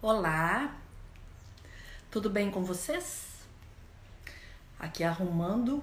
[0.00, 0.76] Olá,
[2.08, 3.26] tudo bem com vocês?
[4.78, 5.82] Aqui arrumando.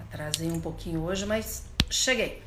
[0.00, 2.44] Atrasei um pouquinho hoje, mas cheguei.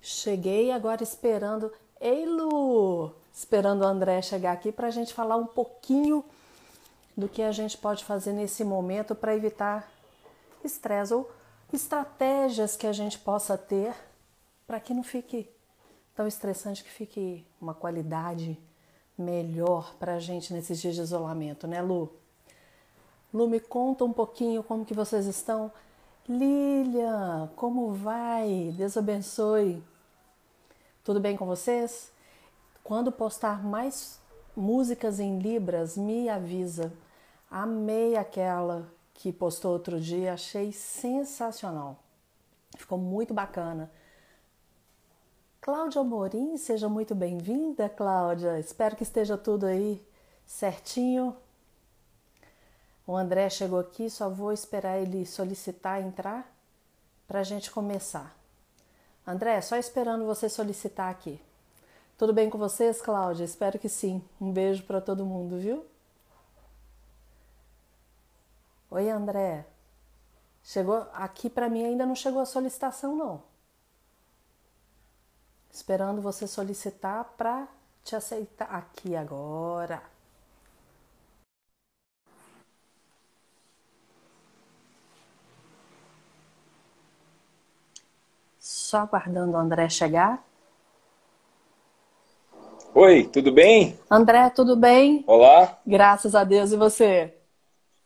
[0.00, 1.70] Cheguei agora esperando.
[2.00, 3.14] Ei, Lu!
[3.30, 6.24] Esperando o André chegar aqui para a gente falar um pouquinho
[7.14, 9.86] do que a gente pode fazer nesse momento para evitar
[10.64, 11.30] estresse ou
[11.70, 13.94] estratégias que a gente possa ter
[14.70, 15.50] para que não fique
[16.14, 18.56] tão estressante, que fique uma qualidade
[19.18, 22.08] melhor para a gente nesses dias de isolamento, né, Lu?
[23.34, 25.72] Lu, me conta um pouquinho como que vocês estão.
[26.28, 28.72] Lilian, como vai?
[28.76, 29.82] Deus abençoe.
[31.02, 32.12] Tudo bem com vocês?
[32.84, 34.20] Quando postar mais
[34.56, 36.92] músicas em Libras, me avisa.
[37.50, 41.98] Amei aquela que postou outro dia, achei sensacional.
[42.78, 43.90] Ficou muito bacana.
[45.70, 48.58] Cláudia Amorim, seja muito bem-vinda, Cláudia.
[48.58, 50.04] Espero que esteja tudo aí
[50.44, 51.36] certinho.
[53.06, 56.44] O André chegou aqui, só vou esperar ele solicitar entrar
[57.28, 58.36] para a gente começar.
[59.24, 61.40] André, só esperando você solicitar aqui.
[62.18, 63.44] Tudo bem com vocês, Cláudia?
[63.44, 64.20] Espero que sim.
[64.40, 65.86] Um beijo para todo mundo, viu?
[68.90, 69.64] Oi, André.
[70.64, 73.49] Chegou aqui para mim ainda não chegou a solicitação não
[75.72, 77.68] esperando você solicitar para
[78.04, 80.02] te aceitar aqui agora.
[88.58, 90.44] Só aguardando o André chegar.
[92.92, 93.98] Oi, tudo bem?
[94.10, 95.22] André, tudo bem?
[95.26, 95.78] Olá.
[95.86, 96.72] Graças a Deus.
[96.72, 97.34] E você?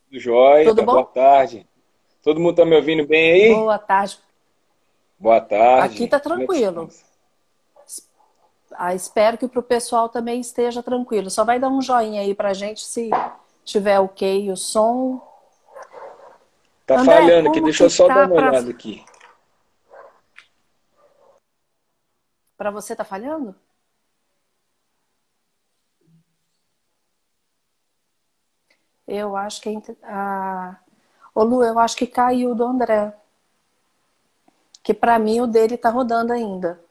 [0.06, 0.68] Tudo jóia.
[0.68, 0.92] Tudo bom?
[0.92, 1.66] Boa tarde.
[2.22, 3.54] Todo mundo está me ouvindo bem aí?
[3.54, 4.18] Boa tarde.
[5.18, 5.94] Boa tarde.
[5.94, 6.90] Aqui tá tranquilo.
[8.76, 11.30] Ah, espero que para o pessoal também esteja tranquilo.
[11.30, 13.10] Só vai dar um joinha aí para gente se
[13.64, 15.20] tiver ok o som.
[16.86, 18.48] Tá André, falhando aqui, deixa eu só tá dar uma pra...
[18.50, 19.04] olhada aqui.
[22.56, 23.54] Para você tá falhando?
[29.06, 29.70] Eu acho que
[30.02, 30.76] a
[31.34, 33.12] Ô Lu, eu acho que caiu do André.
[34.82, 36.83] Que para mim o dele tá rodando ainda.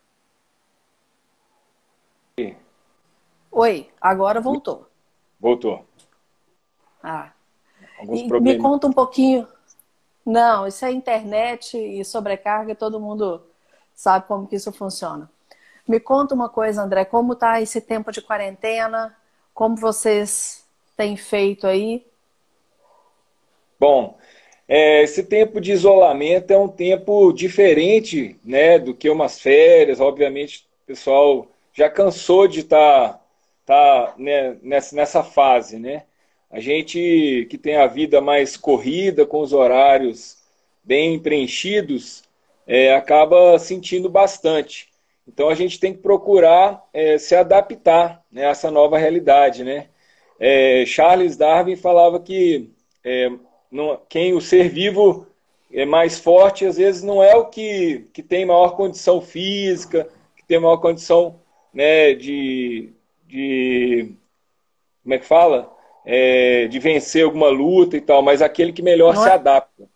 [3.56, 4.88] Oi, agora voltou.
[5.40, 5.86] Voltou.
[7.04, 7.32] Ah.
[8.00, 8.58] Alguns e problemas.
[8.58, 9.48] Me conta um pouquinho.
[10.26, 13.44] Não, isso é internet e sobrecarga, todo mundo
[13.94, 15.30] sabe como que isso funciona.
[15.88, 19.16] Me conta uma coisa, André, como tá esse tempo de quarentena?
[19.54, 20.66] Como vocês
[20.98, 22.04] têm feito aí?
[23.80, 24.18] Bom,
[24.68, 30.00] é, esse tempo de isolamento é um tempo diferente, né, do que umas férias.
[30.00, 33.23] Obviamente, o pessoal já cansou de estar tá
[33.66, 36.04] tá né, nessa, nessa fase, né?
[36.50, 40.38] A gente que tem a vida mais corrida, com os horários
[40.84, 42.24] bem preenchidos,
[42.68, 44.90] é, acaba sentindo bastante.
[45.28, 49.88] Então a gente tem que procurar é, se adaptar né, a essa nova realidade, né?
[50.40, 52.70] É, Charles Darwin falava que
[53.04, 53.32] é,
[53.72, 55.28] não, quem o ser vivo
[55.72, 60.46] é mais forte às vezes não é o que, que tem maior condição física, que
[60.46, 61.40] tem maior condição
[61.74, 62.94] né, de,
[63.34, 64.14] de.
[65.02, 65.74] Como é que fala?
[66.06, 69.34] É, de vencer alguma luta e tal, mas aquele que melhor Não se é?
[69.34, 69.90] adapta.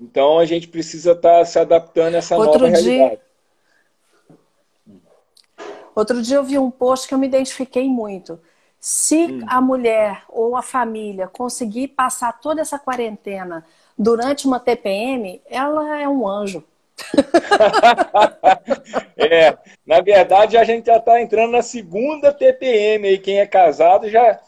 [0.00, 2.92] Então a gente precisa estar tá se adaptando a essa Outro nova dia...
[2.92, 3.22] realidade.
[5.94, 8.40] Outro dia eu vi um post que eu me identifiquei muito.
[8.80, 9.44] Se hum.
[9.46, 13.64] a mulher ou a família conseguir passar toda essa quarentena
[13.96, 16.64] durante uma TPM, ela é um anjo.
[19.16, 23.18] é, na verdade a gente já está entrando na segunda TPM aí.
[23.18, 24.40] Quem é casado já,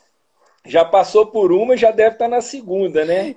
[0.65, 3.35] já passou por uma e já deve estar tá na segunda, né?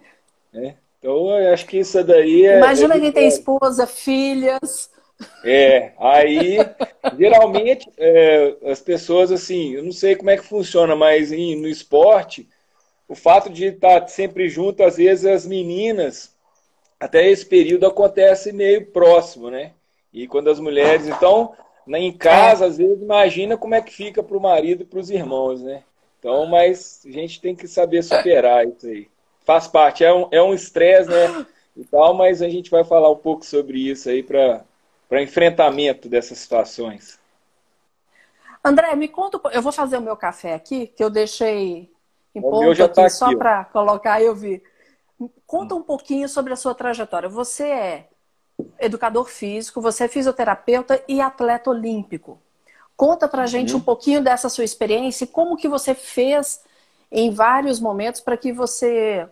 [0.53, 2.57] É, então eu acho que isso daí é.
[2.57, 4.89] Imagina é quem tem esposa, filhas.
[5.43, 6.57] É, aí
[7.17, 11.67] geralmente é, as pessoas assim, eu não sei como é que funciona, mas em, no
[11.67, 12.47] esporte,
[13.07, 16.36] o fato de estar tá sempre junto, às vezes as meninas
[16.99, 19.73] até esse período acontece meio próximo, né?
[20.11, 21.53] E quando as mulheres, então,
[21.87, 25.09] em casa, às vezes, imagina como é que fica para o marido e para os
[25.09, 25.83] irmãos, né?
[26.19, 29.07] Então, mas a gente tem que saber superar isso aí.
[29.45, 31.45] Faz parte, é um, é um estresse, né?
[31.75, 36.39] E tal, mas a gente vai falar um pouco sobre isso aí para enfrentamento dessas
[36.39, 37.19] situações.
[38.63, 41.89] André, me conta, eu vou fazer o meu café aqui, que eu deixei
[42.33, 44.61] em o ponto aqui, tá só para colocar eu vi.
[45.45, 47.27] Conta um pouquinho sobre a sua trajetória.
[47.27, 48.07] Você é
[48.79, 52.39] educador físico, você é fisioterapeuta e atleta olímpico.
[52.95, 53.79] Conta pra gente uhum.
[53.79, 56.61] um pouquinho dessa sua experiência e como que você fez
[57.11, 59.27] em vários momentos para que você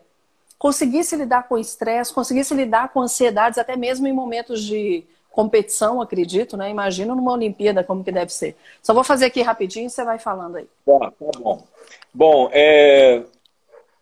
[0.57, 6.01] conseguisse lidar com o estresse, conseguisse lidar com ansiedades, até mesmo em momentos de competição,
[6.01, 6.69] acredito, né?
[6.69, 8.55] Imagina numa Olimpíada como que deve ser.
[8.81, 10.67] Só vou fazer aqui rapidinho e você vai falando aí.
[10.85, 11.61] Tá, tá bom.
[12.13, 13.25] Bom, é...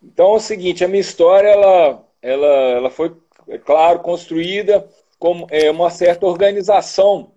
[0.04, 3.14] então é o seguinte, a minha história, ela, ela, ela foi,
[3.48, 4.86] é claro, construída
[5.18, 7.32] com é, uma certa organização,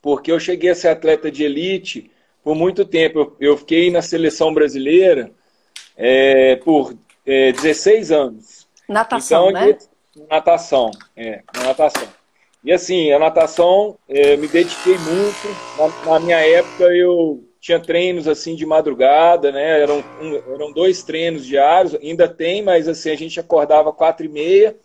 [0.00, 2.10] porque eu cheguei a ser atleta de elite
[2.42, 3.18] por muito tempo.
[3.18, 5.30] Eu, eu fiquei na seleção brasileira
[5.96, 6.94] é, por
[7.24, 8.68] é, 16 anos.
[8.88, 9.78] Natação, então, né?
[10.28, 12.08] Natação, é, natação.
[12.64, 15.56] E assim, a natação, é, me dediquei muito.
[15.78, 19.80] Na, na, minha época, eu tinha treinos assim de madrugada, né?
[19.80, 24.28] Eram, um, eram dois treinos diários, ainda tem, mas assim, a gente acordava quatro e
[24.28, 24.76] meia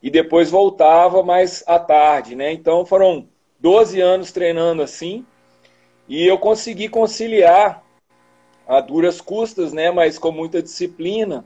[0.00, 2.52] e depois voltava mais à tarde, né?
[2.52, 3.26] Então foram
[3.58, 5.26] 12 anos treinando assim.
[6.08, 7.82] E eu consegui conciliar
[8.64, 9.90] a duras custas, né?
[9.90, 11.44] Mas com muita disciplina.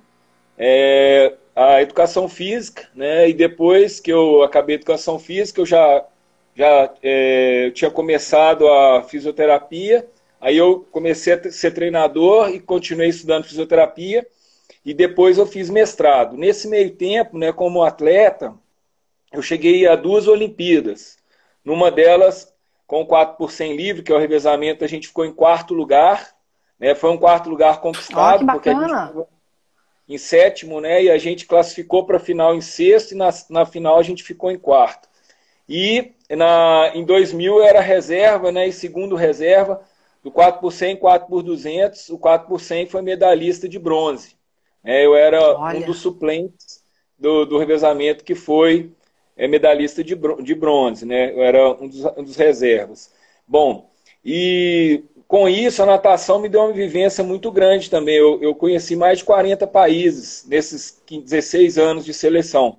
[0.59, 3.27] É, a educação física, né?
[3.31, 6.05] E depois que eu acabei a educação física, eu já,
[6.55, 10.07] já é, tinha começado a fisioterapia.
[10.41, 14.27] Aí eu comecei a ser treinador e continuei estudando fisioterapia.
[14.85, 16.37] E depois eu fiz mestrado.
[16.37, 18.55] Nesse meio tempo, né, como atleta,
[19.33, 21.19] eu cheguei a duas Olimpíadas.
[21.65, 22.53] Numa delas,
[22.87, 26.35] com 4 por 100 livre, que é o revezamento, a gente ficou em quarto lugar.
[26.79, 26.95] Né?
[26.95, 29.27] Foi um quarto lugar conquistado, oh, porque a gente
[30.09, 31.05] em sétimo, né?
[31.05, 34.23] E a gente classificou para a final em sexto e na, na final a gente
[34.23, 35.07] ficou em quarto.
[35.69, 38.67] E na, em 2000 era reserva, né?
[38.67, 39.83] E segundo reserva,
[40.29, 44.37] do 4 por 100, 4 por 200, o 4 por 100 foi medalhista de bronze.
[44.85, 45.79] É, eu era Olha.
[45.79, 46.85] um dos suplentes
[47.19, 48.93] do, do revezamento que foi
[49.37, 51.33] é, medalhista de, de bronze, né?
[51.33, 53.11] Eu era um dos, um dos reservas.
[53.47, 53.91] Bom,
[54.25, 58.17] e com isso, a natação me deu uma vivência muito grande também.
[58.17, 62.79] Eu, eu conheci mais de 40 países nesses 16 anos de seleção.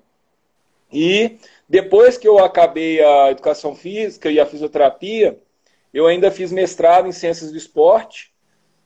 [0.92, 1.36] E
[1.68, 5.38] depois que eu acabei a educação física e a fisioterapia,
[5.92, 8.32] eu ainda fiz mestrado em ciências do esporte,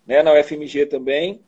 [0.06, 1.41] né, na UFMG também.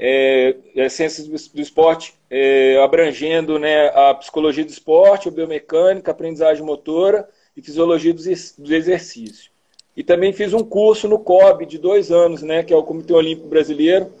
[0.00, 6.14] É, é, ciências do esporte é, abrangendo né, a psicologia do esporte, a biomecânica, a
[6.14, 9.50] aprendizagem motora e fisiologia do, do exercício.
[9.96, 13.12] E também fiz um curso no COB de dois anos, né, que é o Comitê
[13.12, 14.12] Olímpico Brasileiro,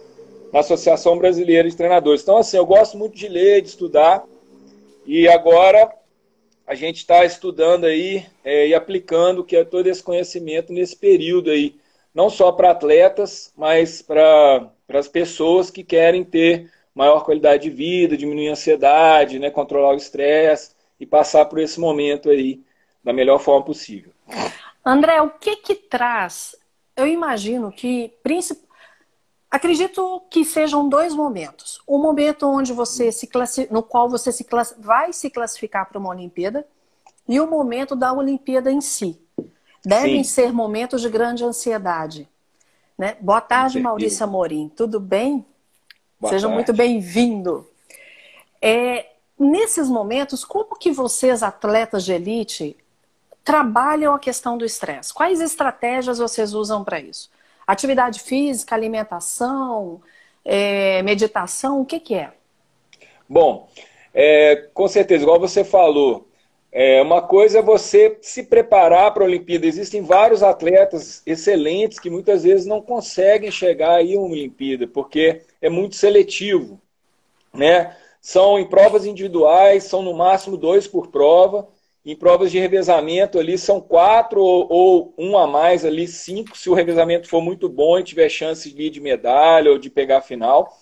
[0.52, 2.22] na Associação Brasileira de Treinadores.
[2.22, 4.24] Então, assim, eu gosto muito de ler, de estudar.
[5.06, 5.88] E agora
[6.68, 11.50] a gente está estudando aí é, e aplicando que é todo esse conhecimento nesse período
[11.50, 11.74] aí,
[12.14, 18.18] não só para atletas, mas para as pessoas que querem ter maior qualidade de vida,
[18.18, 22.60] diminuir a ansiedade, né, controlar o estresse e passar por esse momento aí
[23.02, 24.12] da melhor forma possível.
[24.84, 26.54] André, o que que traz?
[26.94, 28.12] Eu imagino que,
[29.50, 31.80] acredito que sejam dois momentos.
[31.86, 33.28] O momento onde você se
[33.70, 34.74] no qual você se class...
[34.78, 36.66] vai se classificar para uma Olimpíada
[37.26, 39.20] e o momento da Olimpíada em si.
[39.84, 40.30] Devem Sim.
[40.30, 42.28] ser momentos de grande ansiedade.
[42.96, 43.16] Né?
[43.20, 44.68] Boa tarde, Maurício Amorim.
[44.68, 45.46] Tudo bem?
[46.20, 46.54] Boa Seja tarde.
[46.54, 47.66] muito bem-vindo.
[48.60, 49.06] É,
[49.38, 52.76] nesses momentos, como que vocês, atletas de elite,
[53.44, 55.14] trabalham a questão do estresse?
[55.14, 57.30] Quais estratégias vocês usam para isso?
[57.68, 60.00] Atividade física, alimentação,
[60.42, 62.32] é, meditação, o que, que é?
[63.28, 63.68] Bom,
[64.14, 66.26] é, com certeza, igual você falou,
[66.72, 69.66] é, uma coisa é você se preparar para a Olimpíada.
[69.66, 75.42] Existem vários atletas excelentes que muitas vezes não conseguem chegar aí a uma Olimpíada, porque
[75.60, 76.80] é muito seletivo.
[77.52, 77.94] Né?
[78.18, 81.68] São em provas individuais, são no máximo dois por prova.
[82.08, 86.70] Em provas de revezamento ali são quatro ou, ou, um a mais ali, cinco, se
[86.70, 90.22] o revezamento for muito bom e tiver chance de, de medalha ou de pegar a
[90.22, 90.74] final.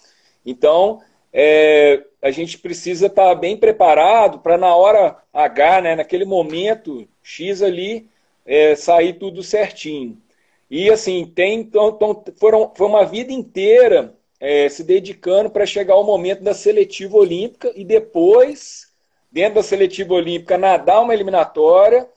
[0.47, 1.01] Então,
[1.33, 7.09] é, a gente precisa estar tá bem preparado para na hora H, né, naquele momento
[7.21, 8.09] X ali,
[8.45, 10.23] é, sair tudo certinho.
[10.71, 15.95] E assim, tem, então, então foram, foi uma vida inteira é, se dedicando para chegar
[15.95, 18.86] ao momento da seletiva olímpica e depois
[19.37, 22.09] dentro da seletiva olímpica, nadar uma eliminatória,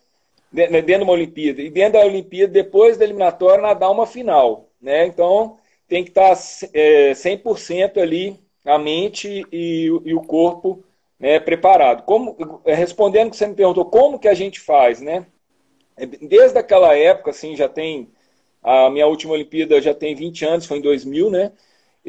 [0.54, 4.70] né, dentro de uma Olimpíada, e dentro da Olimpíada, depois da eliminatória, nadar uma final.
[4.82, 5.06] Né?
[5.06, 6.32] Então, tem que estar
[6.74, 10.82] é, 100% ali a mente e, e o corpo
[11.20, 12.04] né, preparado.
[12.04, 15.26] Como, é, respondendo que você me perguntou, como que a gente faz, né?
[15.98, 18.08] É, desde aquela época, assim, já tem
[18.64, 21.52] a minha última Olimpíada já tem 20 anos, foi em 2000, né?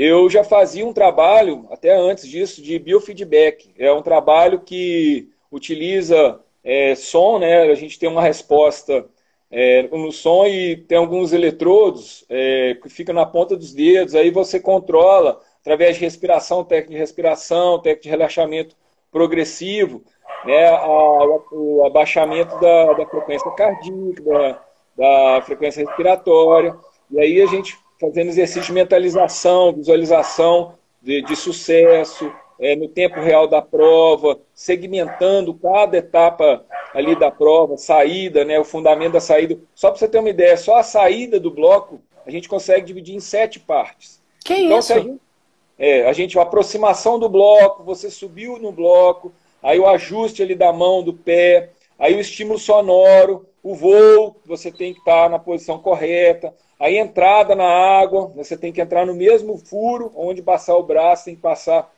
[0.03, 3.71] Eu já fazia um trabalho, até antes disso, de biofeedback.
[3.79, 7.65] É um trabalho que utiliza é, som, né?
[7.65, 9.05] A gente tem uma resposta
[9.51, 14.15] é, no som e tem alguns eletrodos é, que ficam na ponta dos dedos.
[14.15, 18.75] Aí você controla através de respiração, técnica de respiração, técnica de relaxamento
[19.13, 20.03] progressivo,
[20.47, 20.67] né?
[20.69, 26.75] A, o abaixamento da, da frequência cardíaca, da, da frequência respiratória.
[27.11, 33.21] E aí a gente fazendo exercício de mentalização, visualização de, de sucesso, é, no tempo
[33.21, 36.65] real da prova, segmentando cada etapa
[36.95, 39.59] ali da prova, saída, né, o fundamento da saída.
[39.75, 43.15] Só para você ter uma ideia, só a saída do bloco a gente consegue dividir
[43.15, 44.21] em sete partes.
[44.45, 44.93] Que então, isso?
[44.93, 45.21] A gente,
[45.79, 50.55] é, a gente, a aproximação do bloco, você subiu no bloco, aí o ajuste ali
[50.55, 55.39] da mão, do pé, aí o estímulo sonoro, o voo, você tem que estar na
[55.39, 60.77] posição correta, a entrada na água, você tem que entrar no mesmo furo onde passar
[60.77, 61.93] o braço, tem que passar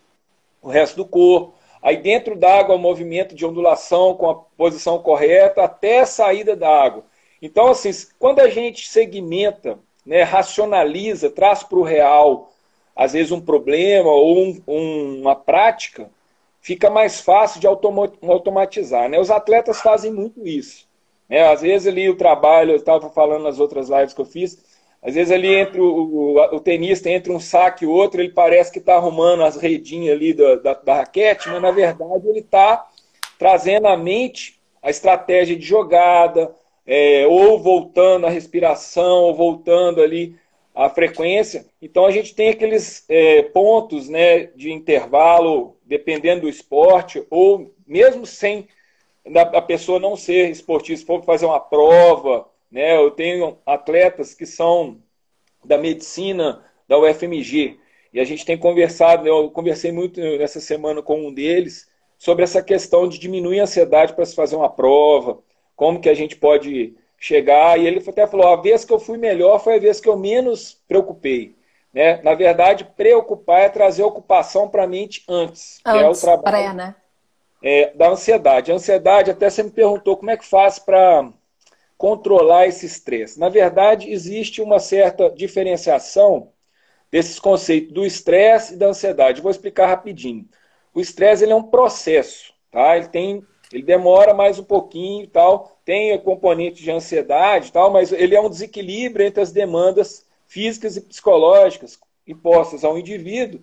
[0.61, 1.55] o resto do corpo.
[1.81, 6.57] Aí dentro da água, o movimento de ondulação com a posição correta até a saída
[6.57, 7.05] da água.
[7.41, 12.53] Então, assim, quando a gente segmenta, né, racionaliza, traz para o real,
[12.95, 16.11] às vezes um problema ou um, um, uma prática,
[16.61, 19.09] fica mais fácil de automatizar.
[19.09, 19.19] Né?
[19.19, 20.87] Os atletas fazem muito isso.
[21.33, 21.49] Né?
[21.49, 24.63] Às vezes ali o trabalho, eu estava falando nas outras lives que eu fiz,
[25.01, 28.71] às vezes ali entre o, o, o, tenista, entre um saque e outro, ele parece
[28.71, 32.87] que está arrumando as redinhas ali da, da, da, raquete, mas na verdade ele está
[33.39, 36.55] trazendo à mente a estratégia de jogada,
[36.87, 40.37] é, ou voltando a respiração, ou voltando ali
[40.75, 41.65] a frequência.
[41.81, 48.27] Então a gente tem aqueles é, pontos né, de intervalo, dependendo do esporte, ou mesmo
[48.27, 48.69] sem
[49.25, 52.97] a pessoa não ser esportista, for fazer uma prova, né?
[52.97, 54.99] Eu tenho atletas que são
[55.65, 57.79] da medicina da UFMG
[58.13, 61.89] e a gente tem conversado, eu conversei muito essa semana com um deles
[62.19, 65.39] sobre essa questão de diminuir a ansiedade para se fazer uma prova,
[65.75, 67.81] como que a gente pode chegar.
[67.81, 70.17] E ele até falou: a vez que eu fui melhor foi a vez que eu
[70.17, 71.57] menos preocupei.
[71.93, 72.21] Né?
[72.23, 75.81] Na verdade, preocupar é trazer ocupação para a mente antes.
[75.85, 76.95] Antes, é o trabalho pré, né?
[77.63, 78.73] É, da ansiedade.
[78.73, 81.31] A ansiedade, até você me perguntou como é que faz para
[81.97, 83.39] controlar esse estresse.
[83.39, 86.51] Na verdade, existe uma certa diferenciação
[87.11, 89.41] desses conceitos do estresse e da ansiedade.
[89.41, 90.49] Vou explicar rapidinho.
[90.93, 92.97] O estresse ele é um processo, tá?
[92.97, 98.11] Ele tem, ele demora mais um pouquinho e tal, tem componente de ansiedade tal, mas
[98.11, 103.61] ele é um desequilíbrio entre as demandas físicas e psicológicas impostas ao indivíduo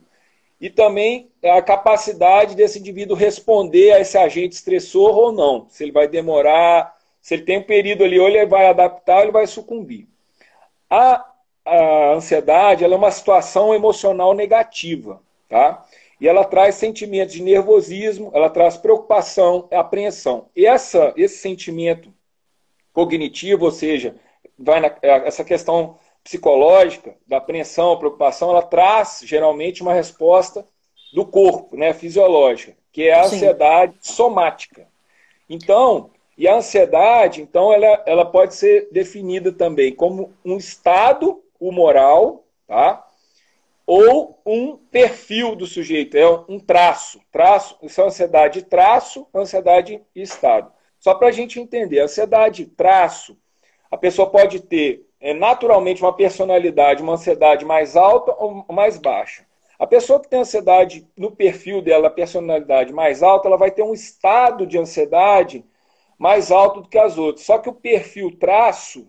[0.59, 5.67] e também a capacidade desse indivíduo responder a esse agente estressor ou não.
[5.69, 9.23] Se ele vai demorar, se ele tem um período ali, ou ele vai adaptar, ou
[9.23, 10.07] ele vai sucumbir.
[10.89, 11.25] A,
[11.65, 15.85] a ansiedade é uma situação emocional negativa, tá?
[16.19, 20.47] E ela traz sentimentos de nervosismo, ela traz preocupação, apreensão.
[20.55, 22.13] Essa, esse sentimento
[22.91, 24.15] cognitivo, ou seja,
[24.57, 25.95] vai na, essa questão
[26.29, 30.63] psicológica da apreensão, preocupação, ela traz geralmente uma resposta
[31.11, 34.13] do corpo, né, fisiológica, que é a ansiedade Sim.
[34.13, 34.87] somática.
[35.49, 42.45] Então, e a ansiedade, então, ela, ela pode ser definida também como um estado humoral,
[42.67, 43.07] tá?
[43.87, 47.19] Ou um perfil do sujeito, é um traço.
[47.31, 50.71] Traço, isso é ansiedade traço, ansiedade e estado.
[50.99, 53.35] Só para a gente entender, ansiedade traço,
[53.89, 59.45] a pessoa pode ter é, naturalmente uma personalidade, uma ansiedade mais alta ou mais baixa.
[59.77, 63.93] A pessoa que tem ansiedade no perfil dela, personalidade mais alta, ela vai ter um
[63.93, 65.63] estado de ansiedade
[66.17, 67.45] mais alto do que as outras.
[67.45, 69.07] Só que o perfil traço,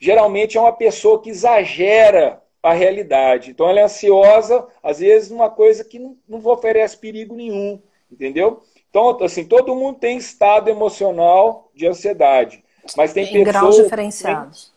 [0.00, 3.50] geralmente é uma pessoa que exagera a realidade.
[3.50, 8.62] Então ela é ansiosa, às vezes, numa coisa que não, não oferece perigo nenhum, entendeu?
[8.88, 12.64] Então, assim, todo mundo tem estado emocional de ansiedade.
[12.96, 14.75] Mas tem em pessoas graus diferenciados.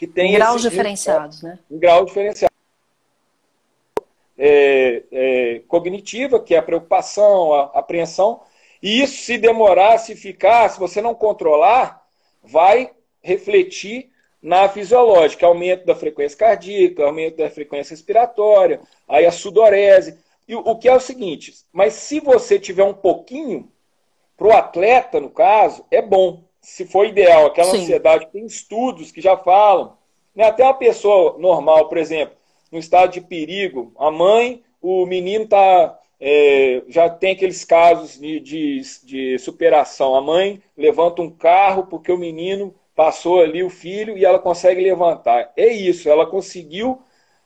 [0.00, 1.58] Que tem em graus diferenciados, né?
[1.70, 2.50] Em grau diferenciado.
[4.38, 8.40] É, é, cognitiva, que é a preocupação, a apreensão,
[8.82, 12.02] e isso, se demorar, se ficar, se você não controlar,
[12.42, 20.18] vai refletir na fisiológica, aumento da frequência cardíaca, aumento da frequência respiratória, aí a sudorese.
[20.48, 23.70] E o que é o seguinte, mas se você tiver um pouquinho,
[24.34, 26.42] para o atleta, no caso, é bom.
[26.60, 27.82] Se for ideal, aquela Sim.
[27.82, 29.96] ansiedade, tem estudos que já falam.
[30.34, 30.44] Né?
[30.44, 32.36] Até uma pessoa normal, por exemplo,
[32.70, 38.38] no estado de perigo, a mãe, o menino está é, já tem aqueles casos de,
[38.40, 40.14] de, de, superação.
[40.14, 44.82] A mãe levanta um carro porque o menino passou ali o filho e ela consegue
[44.82, 45.50] levantar.
[45.56, 47.00] É isso, ela conseguiu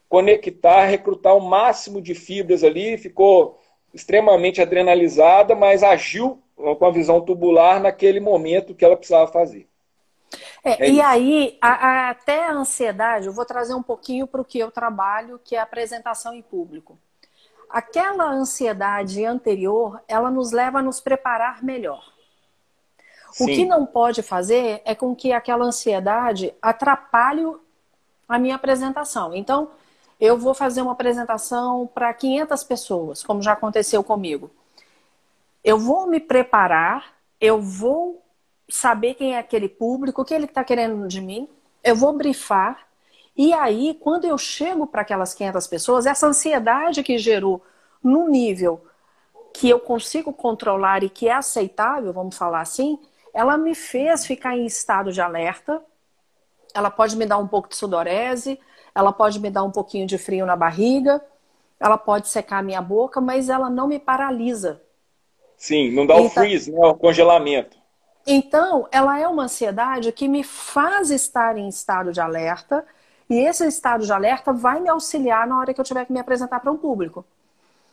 [0.08, 3.60] conectar, recrutar o máximo de fibras ali, ficou
[3.92, 9.68] extremamente adrenalizada, mas agiu com a visão tubular naquele momento que ela precisava fazer.
[10.64, 11.02] É, é e isso.
[11.02, 14.70] aí, a, a, até a ansiedade, eu vou trazer um pouquinho para o que eu
[14.70, 16.98] trabalho, que é a apresentação em público.
[17.68, 22.04] Aquela ansiedade anterior, ela nos leva a nos preparar melhor.
[23.32, 23.44] Sim.
[23.44, 27.44] O que não pode fazer é com que aquela ansiedade atrapalhe
[28.28, 29.34] a minha apresentação.
[29.34, 29.70] Então,
[30.20, 34.50] eu vou fazer uma apresentação para 500 pessoas, como já aconteceu comigo.
[35.64, 38.22] Eu vou me preparar, eu vou
[38.68, 41.48] saber quem é aquele público, o que ele está querendo de mim,
[41.82, 42.86] eu vou brifar,
[43.36, 47.62] e aí, quando eu chego para aquelas 500 pessoas, essa ansiedade que gerou
[48.02, 48.84] no nível
[49.52, 52.98] que eu consigo controlar e que é aceitável, vamos falar assim,
[53.32, 55.82] ela me fez ficar em estado de alerta.
[56.72, 58.60] Ela pode me dar um pouco de sudorese,
[58.94, 61.24] ela pode me dar um pouquinho de frio na barriga,
[61.80, 64.80] ela pode secar minha boca, mas ela não me paralisa.
[65.64, 66.78] Sim, não dá então, o freeze, né?
[66.78, 67.74] o congelamento.
[68.26, 72.84] Então, ela é uma ansiedade que me faz estar em estado de alerta,
[73.30, 76.20] e esse estado de alerta vai me auxiliar na hora que eu tiver que me
[76.20, 77.24] apresentar para um público.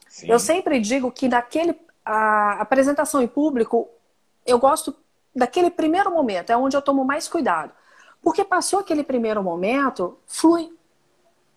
[0.06, 0.30] Sim.
[0.30, 1.74] Eu sempre digo que naquele
[2.04, 3.88] a apresentação em público,
[4.46, 4.94] eu gosto
[5.34, 7.72] daquele primeiro momento, é onde eu tomo mais cuidado.
[8.22, 10.76] Porque passou aquele primeiro momento, flui.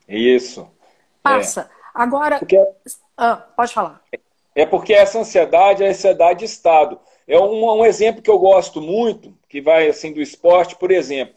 [0.09, 0.71] Isso.
[1.21, 1.62] Passa.
[1.62, 1.68] É.
[1.92, 2.38] Agora.
[2.38, 2.64] Porque...
[3.16, 4.00] Ah, pode falar.
[4.55, 6.99] É porque essa ansiedade é ansiedade de estado.
[7.27, 11.35] É um, um exemplo que eu gosto muito, que vai assim do esporte, por exemplo.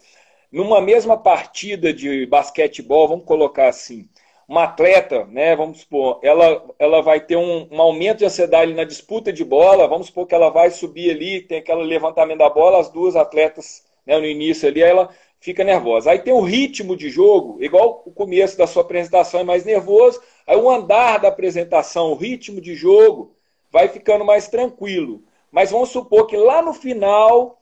[0.52, 4.08] Numa mesma partida de basquetebol, vamos colocar assim,
[4.48, 8.86] uma atleta, né, vamos supor, ela, ela vai ter um, um, aumento de ansiedade na
[8.86, 12.80] disputa de bola, vamos supor que ela vai subir ali, tem aquele levantamento da bola,
[12.80, 16.12] as duas atletas né, no início ali, ela fica nervosa.
[16.12, 20.22] Aí tem o ritmo de jogo, igual o começo da sua apresentação é mais nervoso,
[20.46, 23.36] aí o andar da apresentação, o ritmo de jogo
[23.72, 25.24] vai ficando mais tranquilo.
[25.52, 27.60] Mas vamos supor que lá no final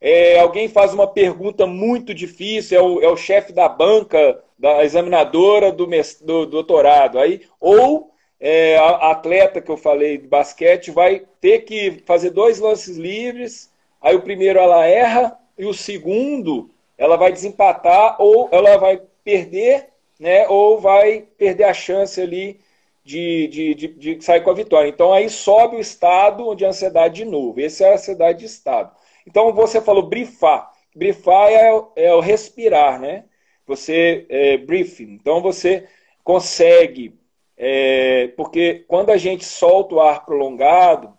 [0.00, 4.84] é, alguém faz uma pergunta muito difícil, é o, é o chefe da banca, da
[4.84, 5.86] examinadora do,
[6.22, 7.18] do doutorado.
[7.18, 12.58] Aí, ou é, a atleta que eu falei de basquete vai ter que fazer dois
[12.58, 18.76] lances livres, aí o primeiro ela erra, e o segundo ela vai desempatar, ou ela
[18.76, 22.60] vai perder, né, ou vai perder a chance ali
[23.04, 24.88] de, de, de, de sair com a vitória.
[24.88, 27.58] Então aí sobe o estado de ansiedade de novo.
[27.60, 28.94] Esse é a ansiedade de estado.
[29.26, 30.70] Então você falou brifar.
[30.94, 33.24] Brifar é, é o respirar, né?
[33.66, 35.12] Você é, briefing.
[35.12, 35.86] Então você
[36.24, 37.14] consegue,
[37.56, 41.16] é, porque quando a gente solta o ar prolongado,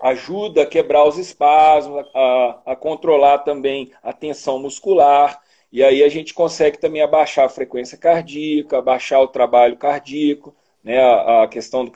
[0.00, 5.40] ajuda a quebrar os espasmos, a, a controlar também a tensão muscular.
[5.70, 11.00] E aí a gente consegue também abaixar a frequência cardíaca, abaixar o trabalho cardíaco, né,
[11.00, 11.92] a, a questão do,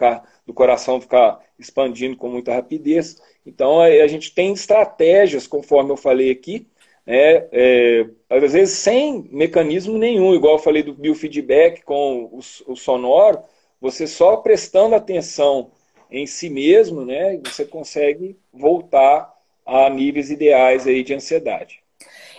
[0.47, 3.21] do coração ficar expandindo com muita rapidez.
[3.47, 6.67] Então, a gente tem estratégias, conforme eu falei aqui,
[7.07, 12.77] né, é, às vezes sem mecanismo nenhum, igual eu falei do biofeedback com o, o
[12.77, 13.43] sonoro,
[13.81, 15.71] você só prestando atenção
[16.15, 19.35] em si mesmo, né, você consegue voltar
[19.67, 21.83] a níveis ideais aí de ansiedade.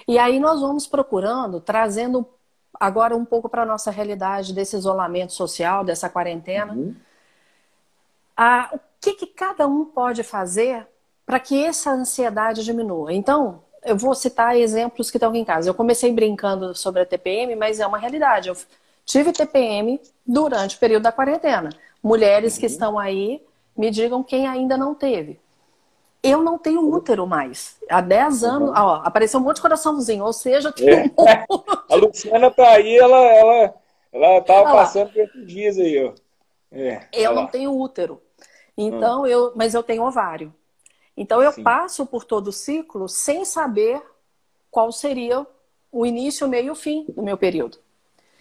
[0.08, 2.26] E aí nós vamos procurando, trazendo
[2.80, 6.96] agora um pouco para a nossa realidade desse isolamento social, dessa quarentena, uhum.
[8.38, 10.88] a, o que, que cada um pode fazer
[11.26, 13.12] para que essa ansiedade diminua.
[13.14, 15.70] Então, eu vou citar exemplos que estão aqui em casa.
[15.70, 18.50] Eu comecei brincando sobre a TPM, mas é uma realidade.
[18.50, 18.58] Eu
[19.06, 21.70] tive TPM durante o período da quarentena.
[22.02, 22.72] Mulheres que uhum.
[22.72, 23.42] estão aí,
[23.78, 25.40] me digam quem ainda não teve.
[26.24, 27.78] Eu não tenho útero mais.
[27.90, 28.50] Há 10 uhum.
[28.50, 31.06] anos, ó, apareceu um monte de coraçãozinho, ou seja, é.
[31.50, 33.74] um a Luciana tá aí, ela ela
[34.12, 36.14] ela tava passando por esses dias aí, ó.
[36.72, 38.22] É, eu não tenho útero.
[38.78, 39.28] Então, hum.
[39.28, 40.54] eu, mas eu tenho ovário.
[41.16, 41.64] Então eu Sim.
[41.64, 44.02] passo por todo o ciclo sem saber
[44.70, 45.46] qual seria
[45.92, 47.78] o início, o meio e o fim do meu período.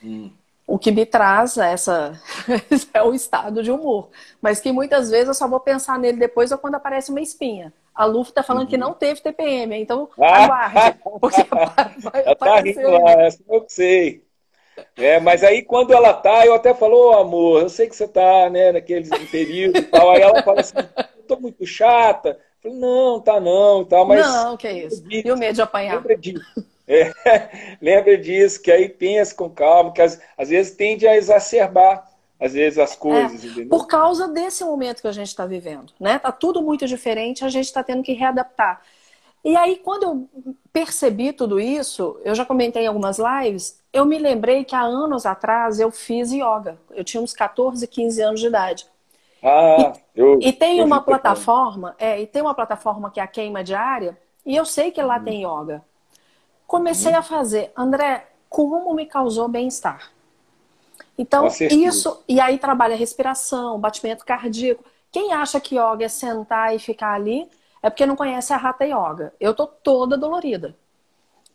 [0.02, 0.30] Hum.
[0.74, 2.20] O que me traz essa
[2.92, 4.08] é o estado de humor.
[4.42, 7.72] Mas que muitas vezes eu só vou pensar nele depois ou quando aparece uma espinha.
[7.94, 8.70] A Lufa está falando uhum.
[8.70, 10.98] que não teve TPM, então aguarde.
[11.20, 11.44] Porque
[12.02, 14.24] vai ela tá rindo lá, essa eu sei.
[14.96, 18.08] É, mas aí quando ela tá, eu até falo, oh, amor, eu sei que você
[18.08, 20.10] tá, né, naquele período e tal.
[20.10, 22.36] Aí ela fala assim, eu tô muito chata.
[22.60, 24.26] Falei, não, tá não, tá, mas.
[24.26, 25.04] Não, que é isso.
[25.08, 25.94] E o medo de apanhar.
[25.98, 26.73] Lembra disso.
[26.86, 27.12] É,
[27.80, 32.52] lembra disso, que aí pensa com calma, que às, às vezes tende a exacerbar às
[32.52, 36.18] vezes as coisas, é, Por causa desse momento que a gente está vivendo, né?
[36.18, 38.82] Tá tudo muito diferente, a gente está tendo que readaptar.
[39.44, 40.28] E aí, quando eu
[40.72, 45.26] percebi tudo isso, eu já comentei em algumas lives, eu me lembrei que há anos
[45.26, 46.78] atrás eu fiz yoga.
[46.90, 48.86] Eu tinha uns 14, 15 anos de idade.
[49.42, 53.22] Ah, e, eu, e tem eu uma plataforma, é, e tem uma plataforma que é
[53.22, 55.24] a queima diária, e eu sei que lá hum.
[55.24, 55.82] tem yoga.
[56.74, 57.18] Comecei hum.
[57.18, 60.10] a fazer, André, como me causou bem-estar.
[61.16, 64.82] Então, isso, e aí trabalha respiração, batimento cardíaco.
[65.12, 67.48] Quem acha que yoga é sentar e ficar ali,
[67.80, 69.32] é porque não conhece a Hatha Yoga.
[69.38, 70.74] Eu tô toda dolorida.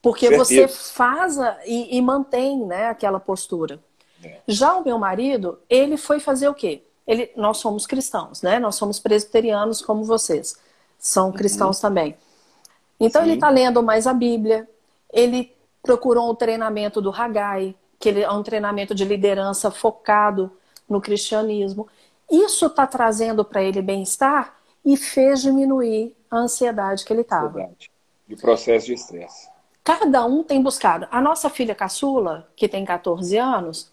[0.02, 0.46] Porque Certeza.
[0.46, 3.78] você faz e, e, mantém né, aquela postura.
[4.24, 4.38] É.
[4.48, 6.82] Já o meu marido, ele foi fazer o quê?
[7.06, 8.58] Ele, nós somos cristãos, né?
[8.58, 10.56] Nós somos presbiterianos como vocês.
[10.98, 11.34] São uhum.
[11.34, 11.82] cristãos uhum.
[11.82, 12.18] também.
[12.98, 13.28] Então Sim.
[13.28, 14.66] ele está lendo mais a Bíblia.
[15.12, 20.52] Ele procurou o treinamento do Hagai, que ele é um treinamento de liderança focado
[20.88, 21.88] no cristianismo.
[22.30, 27.70] Isso está trazendo para ele bem-estar e fez diminuir a ansiedade que ele estava.
[28.28, 29.50] E o processo de estresse.
[29.84, 31.08] Cada um tem buscado.
[31.10, 33.92] A nossa filha caçula, que tem 14 anos,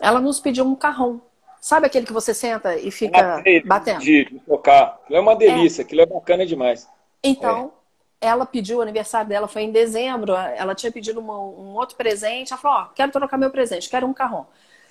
[0.00, 1.20] ela nos pediu um carrão.
[1.60, 4.00] Sabe aquele que você senta e fica batendo?
[4.00, 5.00] De, de tocar.
[5.02, 5.84] Aquilo é uma delícia, é.
[5.84, 6.88] aquilo é bacana demais.
[7.22, 7.83] Então, é.
[8.24, 12.52] Ela pediu, o aniversário dela foi em dezembro, ela tinha pedido uma, um outro presente.
[12.52, 14.46] Ela falou: Ó, quero trocar meu presente, quero um carrão.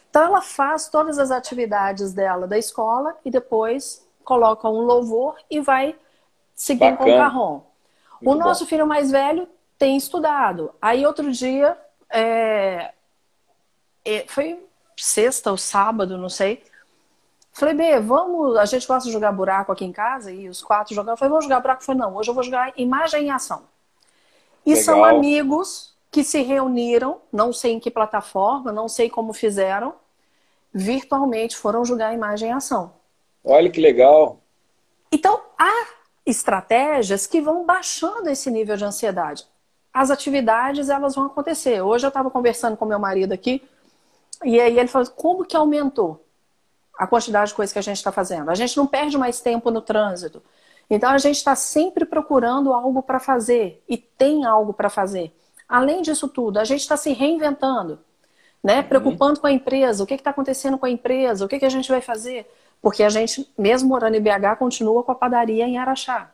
[0.09, 5.59] Então, ela faz todas as atividades dela da escola e depois coloca um louvor e
[5.59, 5.95] vai
[6.53, 7.61] seguindo com o carrom.
[8.23, 8.69] o nosso bom.
[8.69, 10.71] filho mais velho tem estudado.
[10.79, 11.75] Aí outro dia,
[12.11, 12.93] é,
[14.05, 14.63] é, foi
[14.95, 16.63] sexta ou sábado, não sei.
[17.53, 18.57] Falei, Bê, vamos.
[18.57, 21.17] A gente gosta de jogar buraco aqui em casa e os quatro jogando.
[21.17, 21.83] Falei, vamos jogar buraco?
[21.83, 23.63] Eu falei, não, hoje eu vou jogar imagem em ação.
[24.65, 24.83] E Legal.
[24.83, 29.93] são amigos que se reuniram, não sei em que plataforma, não sei como fizeram,
[30.73, 32.93] virtualmente foram jogar imagem em ação.
[33.43, 34.39] Olha que legal.
[35.11, 35.87] Então, há
[36.25, 39.45] estratégias que vão baixando esse nível de ansiedade.
[39.93, 41.81] As atividades, elas vão acontecer.
[41.81, 43.61] Hoje eu estava conversando com meu marido aqui,
[44.43, 46.22] e aí ele falou, como que aumentou
[47.03, 48.49] a quantidade de coisas que a gente está fazendo?
[48.49, 50.41] A gente não perde mais tempo no trânsito.
[50.89, 55.35] Então, a gente está sempre procurando algo para fazer, e tem algo para fazer.
[55.67, 57.99] Além disso tudo, a gente está se reinventando,
[58.63, 58.77] né?
[58.77, 58.83] Uhum.
[58.83, 61.69] Preocupando com a empresa, o que está acontecendo com a empresa, o que, que a
[61.69, 62.49] gente vai fazer.
[62.81, 66.31] Porque a gente, mesmo morando em BH, continua com a padaria em Araxá.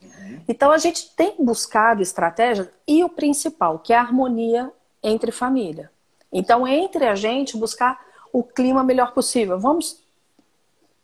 [0.00, 0.40] Uhum.
[0.48, 4.72] Então a gente tem buscado estratégias e o principal, que é a harmonia
[5.02, 5.90] entre família.
[6.32, 8.05] Então, entre a gente, buscar
[8.36, 9.58] o clima melhor possível.
[9.58, 10.04] Vamos.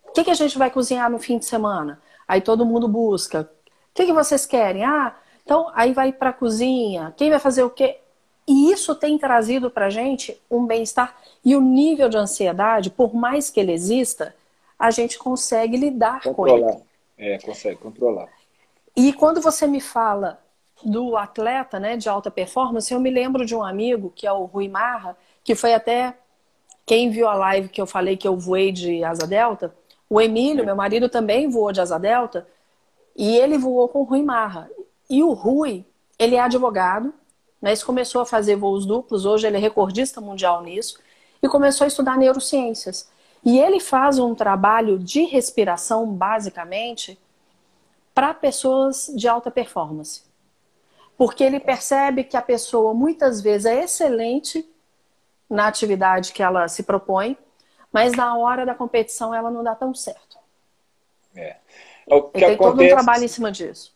[0.07, 1.99] O que, que a gente vai cozinhar no fim de semana?
[2.29, 3.41] Aí todo mundo busca.
[3.41, 4.85] O que, que vocês querem?
[4.85, 7.15] Ah, então aí vai para a cozinha.
[7.17, 7.99] Quem vai fazer o quê?
[8.47, 11.17] E isso tem trazido para a gente um bem-estar.
[11.43, 14.35] E o nível de ansiedade, por mais que ele exista,
[14.79, 16.61] a gente consegue lidar controlar.
[16.61, 16.83] com ele.
[17.17, 18.29] É, consegue controlar.
[18.95, 20.39] E quando você me fala
[20.85, 24.45] do atleta né, de alta performance, eu me lembro de um amigo, que é o
[24.45, 26.15] Rui Marra, que foi até
[26.85, 29.75] quem viu a live que eu falei que eu voei de asa delta.
[30.09, 32.47] O Emílio, meu marido, também voou de asa delta.
[33.17, 34.71] E ele voou com o Rui Marra.
[35.09, 35.85] E o Rui,
[36.19, 37.13] ele é advogado,
[37.61, 39.25] mas começou a fazer voos duplos.
[39.25, 40.99] Hoje ele é recordista mundial nisso.
[41.43, 43.09] E começou a estudar neurociências.
[43.45, 47.19] E ele faz um trabalho de respiração, basicamente,
[48.15, 50.23] para pessoas de alta performance.
[51.17, 54.69] Porque ele percebe que a pessoa muitas vezes é excelente
[55.53, 57.37] na atividade que ela se propõe,
[57.93, 60.39] mas na hora da competição ela não dá tão certo.
[61.37, 61.57] É.
[62.09, 62.59] é o que tem acontece...
[62.59, 63.95] todo um trabalho em cima disso.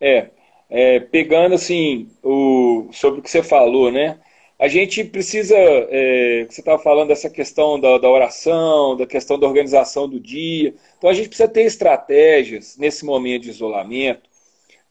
[0.00, 0.30] É,
[0.68, 4.18] é, pegando assim o sobre o que você falou, né?
[4.58, 9.46] a gente precisa, é, você estava falando dessa questão da, da, oração, da questão da
[9.46, 10.74] organização do dia.
[10.96, 14.30] Então a gente precisa ter estratégias nesse momento de isolamento,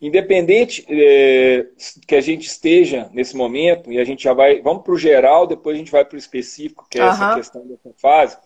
[0.01, 1.65] independente é,
[2.07, 5.47] que a gente esteja nesse momento, e a gente já vai, vamos para o geral,
[5.47, 7.09] depois a gente vai para o específico, que é uhum.
[7.09, 8.37] essa questão dessa fase.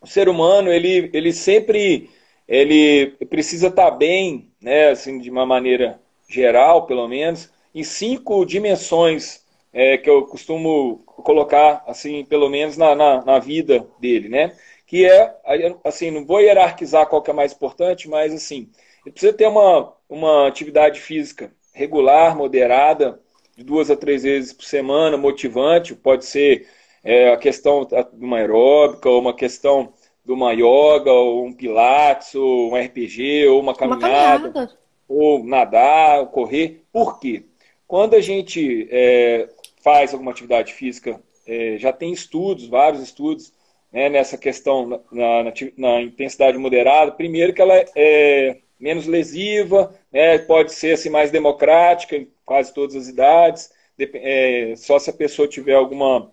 [0.00, 2.10] O ser humano, ele, ele sempre
[2.48, 9.44] ele precisa estar bem, né, assim, de uma maneira geral, pelo menos, em cinco dimensões
[9.70, 14.56] é, que eu costumo colocar, assim, pelo menos na, na, na, vida dele, né?
[14.86, 15.36] Que é,
[15.84, 18.70] assim, não vou hierarquizar qual que é mais importante, mas, assim,
[19.04, 23.20] ele precisa ter uma, uma atividade física regular, moderada,
[23.56, 26.66] de duas a três vezes por semana, motivante, pode ser
[27.04, 29.92] é, a questão de uma aeróbica, ou uma questão
[30.24, 34.78] de uma yoga, ou um pilates, ou um RPG, ou uma caminhada, uma caminhada.
[35.08, 36.82] ou nadar, ou correr.
[36.92, 37.44] Por quê?
[37.86, 39.48] Quando a gente é,
[39.82, 43.52] faz alguma atividade física, é, já tem estudos, vários estudos,
[43.90, 47.12] né, nessa questão na, na, na, intensidade moderada.
[47.12, 52.96] Primeiro que ela é menos lesiva, né, pode ser assim, mais democrática em quase todas
[52.96, 56.30] as idades, é, só se a pessoa tiver alguma,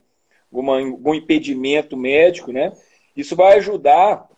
[0.52, 2.72] alguma, algum impedimento médico, né?
[3.18, 4.30] Isso vai ajudar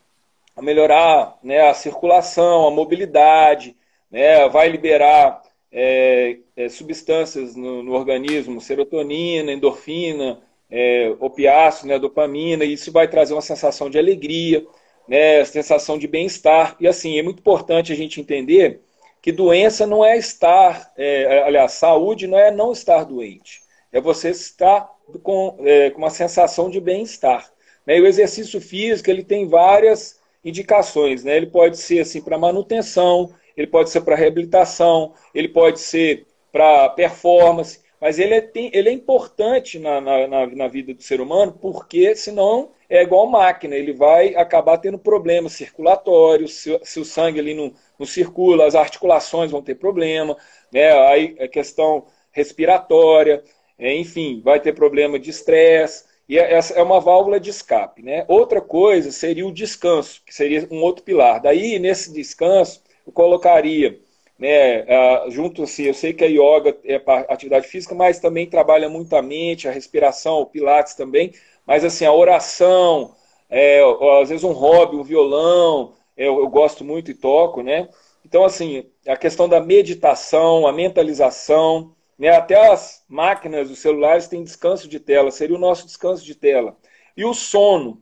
[0.55, 3.75] a melhorar né, a circulação, a mobilidade,
[4.09, 5.41] né, vai liberar
[5.71, 13.07] é, é, substâncias no, no, organismo, serotonina, endorfina, é, opiáceos, né, dopamina, e isso vai
[13.07, 14.65] trazer uma sensação de alegria,
[15.07, 16.75] né, sensação de bem-estar.
[16.79, 18.81] E assim, é muito importante a gente entender
[19.21, 24.29] que doença não é estar, é, aliás, saúde não é não estar doente, é você
[24.29, 24.89] estar
[25.23, 27.51] com, é, com uma sensação de bem-estar.
[27.85, 27.97] Né?
[27.97, 31.35] E o exercício físico ele tem várias indicações, né?
[31.35, 36.89] Ele pode ser assim para manutenção, ele pode ser para reabilitação, ele pode ser para
[36.89, 41.57] performance, mas ele é, tem, ele é importante na, na, na, vida do ser humano,
[41.59, 47.39] porque senão é igual máquina, ele vai acabar tendo problemas circulatórios, se, se o sangue
[47.39, 50.37] ali não, não, circula, as articulações vão ter problema,
[50.71, 50.91] né?
[51.09, 53.43] aí a questão respiratória,
[53.79, 58.03] é, enfim, vai ter problema de estresse, e é, essa é uma válvula de escape.
[58.03, 58.25] Né?
[58.27, 61.41] Outra coisa seria o descanso, que seria um outro pilar.
[61.41, 63.99] Daí, nesse descanso, eu colocaria
[64.37, 64.85] né,
[65.29, 69.21] junto assim, eu sei que a yoga é atividade física, mas também trabalha muito a
[69.21, 71.33] mente, a respiração, o pilates também,
[71.65, 73.15] mas assim, a oração,
[73.49, 73.81] é,
[74.21, 77.89] às vezes um hobby, um violão, eu, eu, gosto muito e toco, né?
[78.25, 84.43] Então, assim, a questão da meditação, a mentalização, né, até as máquinas, os celulares têm
[84.43, 86.75] descanso de tela, seria o nosso descanso de tela.
[87.15, 88.01] E o sono,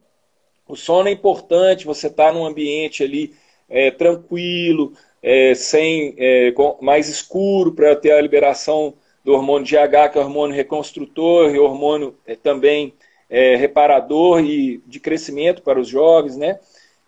[0.68, 3.36] o sono é importante, você está num ambiente ali
[3.70, 4.94] é, tranquilo,
[5.28, 10.24] é, sem é, mais escuro para ter a liberação do hormônio GH, que é o
[10.24, 12.94] hormônio reconstrutor e hormônio é, também
[13.28, 16.60] é, reparador e de crescimento para os jovens, né?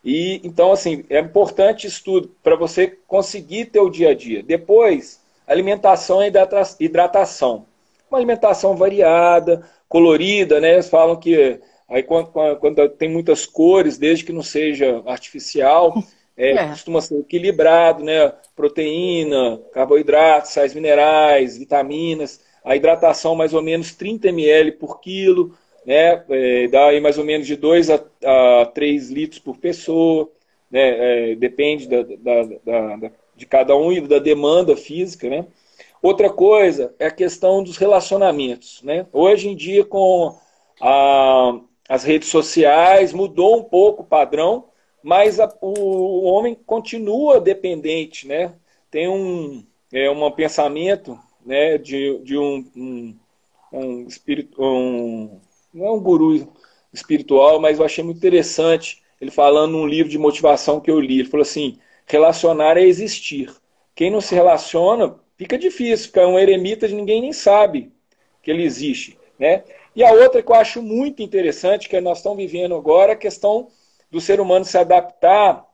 [0.04, 4.42] E então assim é importante isso tudo para você conseguir ter o dia a dia.
[4.42, 6.32] Depois, alimentação e
[6.80, 7.68] hidratação.
[8.10, 10.74] Uma alimentação variada, colorida, né?
[10.74, 15.94] Eles falam que aí quando, quando tem muitas cores, desde que não seja artificial,
[16.38, 16.68] é, é.
[16.70, 18.32] costuma ser equilibrado, né?
[18.56, 22.46] Proteína, carboidratos, sais minerais, vitaminas.
[22.64, 26.24] A hidratação mais ou menos 30 ml por quilo, né?
[26.30, 28.04] É, dá aí mais ou menos de 2 a,
[28.62, 30.30] a 3 litros por pessoa.
[30.70, 31.32] Né?
[31.32, 32.44] É, depende da, da,
[32.98, 35.46] da, de cada um e da demanda física, né?
[36.02, 39.08] Outra coisa é a questão dos relacionamentos, né?
[39.12, 40.38] Hoje em dia, com
[40.80, 44.66] a, as redes sociais, mudou um pouco o padrão,
[45.08, 48.54] mas a, o, homem continua dependente, né?
[48.92, 53.16] Tem um, é, um pensamento né, de, de um, um,
[53.72, 55.40] um espírito, um,
[55.74, 56.52] não é um guru
[56.92, 61.22] espiritual, mas eu achei muito interessante ele falando num livro de motivação que eu li.
[61.22, 63.50] Ele falou assim: relacionar é existir.
[63.96, 67.94] Quem não se relaciona, fica difícil, fica um eremita de ninguém nem sabe
[68.44, 69.18] que ele existe.
[69.40, 69.64] Né?
[69.96, 73.18] E a outra que eu acho muito interessante, que nós estamos vivendo agora, é a
[73.18, 73.70] questão
[74.10, 75.66] do ser humano se adaptar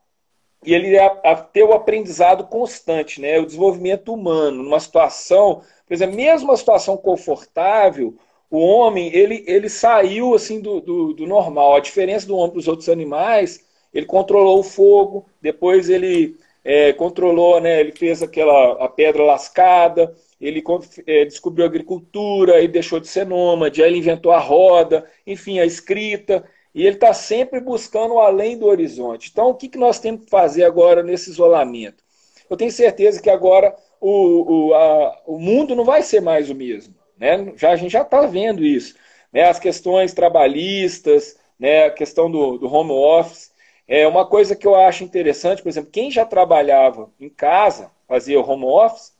[0.65, 3.39] e ele a, a ter o aprendizado constante, né?
[3.39, 8.15] o desenvolvimento humano, numa situação, por exemplo, mesmo uma situação confortável,
[8.49, 11.75] o homem ele, ele saiu assim do, do, do normal.
[11.75, 16.93] A diferença do homem para os outros animais, ele controlou o fogo, depois ele é,
[16.93, 20.63] controlou, né, ele fez aquela a pedra lascada, ele
[21.07, 25.59] é, descobriu a agricultura, ele deixou de ser nômade, aí ele inventou a roda, enfim,
[25.59, 26.43] a escrita.
[26.73, 29.29] E ele está sempre buscando além do horizonte.
[29.31, 32.03] Então, o que, que nós temos que fazer agora nesse isolamento?
[32.49, 36.55] Eu tenho certeza que agora o, o, a, o mundo não vai ser mais o
[36.55, 36.95] mesmo.
[37.17, 37.53] Né?
[37.55, 38.95] Já, a gente já está vendo isso.
[39.31, 39.43] Né?
[39.43, 41.85] As questões trabalhistas, né?
[41.85, 43.51] a questão do, do home office.
[43.87, 48.39] É uma coisa que eu acho interessante, por exemplo, quem já trabalhava em casa, fazia
[48.39, 49.13] home office,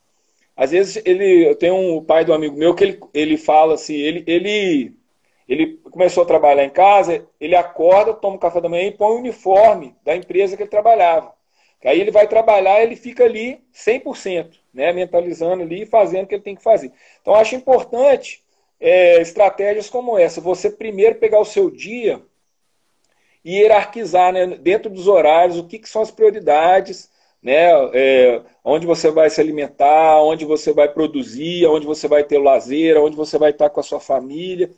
[0.56, 3.96] às vezes ele, eu tenho um pai do amigo meu que ele, ele fala assim,
[3.96, 4.94] ele, ele
[5.48, 9.12] ele começou a trabalhar em casa, ele acorda, toma um café da manhã e põe
[9.12, 11.34] o uniforme da empresa que ele trabalhava.
[11.84, 16.36] Aí ele vai trabalhar, ele fica ali 100%, né, mentalizando ali e fazendo o que
[16.36, 16.92] ele tem que fazer.
[17.22, 18.42] Então, acho importante
[18.80, 20.40] é, estratégias como essa.
[20.40, 22.22] Você primeiro pegar o seu dia
[23.44, 28.88] e hierarquizar né, dentro dos horários o que, que são as prioridades, né, é, onde
[28.88, 33.38] você vai se alimentar, onde você vai produzir, onde você vai ter lazer, onde você
[33.38, 34.72] vai estar com a sua família.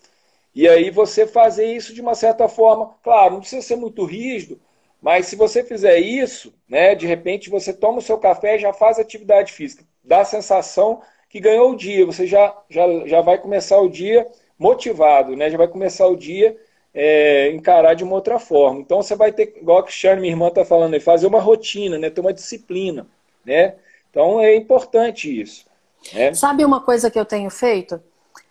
[0.56, 4.58] E aí você fazer isso de uma certa forma, claro, não precisa ser muito rígido,
[5.02, 8.72] mas se você fizer isso, né, de repente você toma o seu café e já
[8.72, 13.38] faz atividade física, dá a sensação que ganhou o dia, você já, já, já vai
[13.38, 14.26] começar o dia
[14.58, 16.58] motivado, né, já vai começar o dia
[16.94, 18.80] é, encarar de uma outra forma.
[18.80, 21.98] Então você vai ter, igual a Cristiane, minha irmã está falando aí, fazer uma rotina,
[21.98, 23.06] né, ter uma disciplina,
[23.44, 23.76] né?
[24.10, 25.66] Então é importante isso.
[26.14, 26.34] Né?
[26.34, 28.02] Sabe uma coisa que eu tenho feito?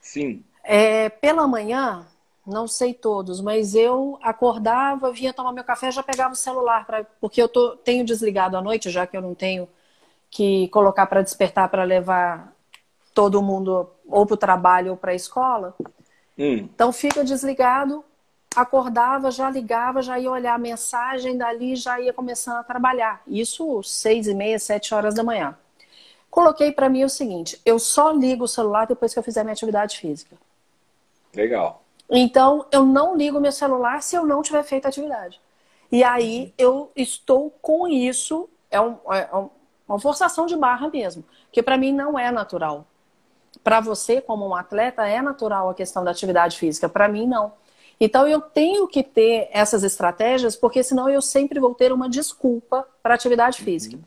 [0.02, 0.44] Sim.
[0.64, 2.06] É, pela manhã,
[2.46, 7.04] Não sei todos, mas eu acordava, vinha tomar meu café, já pegava o celular, pra,
[7.20, 9.68] porque eu tô, tenho desligado à noite, já que eu não tenho
[10.30, 12.54] que colocar para despertar para levar
[13.14, 15.74] todo mundo ou para o trabalho ou para a escola.
[16.38, 16.68] Hum.
[16.74, 18.04] Então fica desligado,
[18.56, 23.22] acordava, já ligava, já ia olhar a mensagem, dali já ia começando a trabalhar.
[23.26, 25.56] Isso seis e meia, sete horas da manhã.
[26.30, 29.52] Coloquei para mim o seguinte: eu só ligo o celular depois que eu fizer minha
[29.54, 30.36] atividade física.
[31.34, 31.82] Legal.
[32.10, 35.40] Então eu não ligo meu celular se eu não tiver feito atividade.
[35.90, 39.28] E aí eu estou com isso, é, um, é
[39.88, 42.86] uma forçação de barra mesmo, que para mim não é natural.
[43.62, 46.88] Para você, como um atleta, é natural a questão da atividade física.
[46.88, 47.52] Para mim, não.
[48.00, 52.86] Então eu tenho que ter essas estratégias, porque senão eu sempre vou ter uma desculpa
[53.02, 53.98] para atividade física.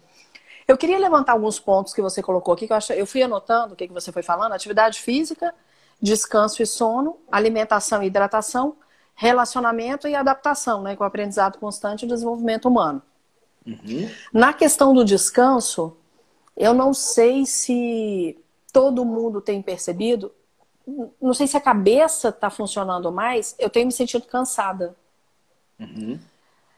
[0.67, 3.73] Eu queria levantar alguns pontos que você colocou aqui, que eu, achei, eu fui anotando
[3.73, 5.55] o que, que você foi falando: atividade física,
[6.01, 8.75] descanso e sono, alimentação e hidratação,
[9.15, 13.01] relacionamento e adaptação, né, com o aprendizado constante e o desenvolvimento humano.
[13.65, 14.09] Uhum.
[14.31, 15.97] Na questão do descanso,
[16.55, 18.37] eu não sei se
[18.71, 20.31] todo mundo tem percebido,
[21.21, 24.95] não sei se a cabeça está funcionando mais, eu tenho me sentido cansada.
[25.79, 26.19] Uhum.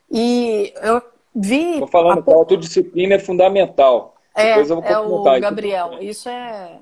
[0.09, 1.01] E eu
[1.35, 1.73] vi.
[1.73, 4.15] Estou falando que a autodisciplina é fundamental.
[4.35, 5.97] É, é o Gabriel.
[6.01, 6.79] Isso é.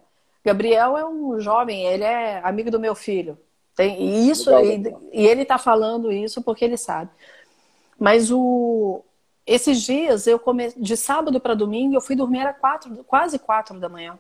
[0.48, 3.38] Gabriel é um jovem, ele é amigo do meu filho.
[3.76, 4.82] Tem isso e,
[5.12, 7.12] e, ele está falando isso porque ele sabe.
[8.00, 9.04] Mas o
[9.46, 10.74] esses dias eu come...
[10.76, 14.18] de sábado para domingo eu fui dormir era quatro, quase quatro da manhã.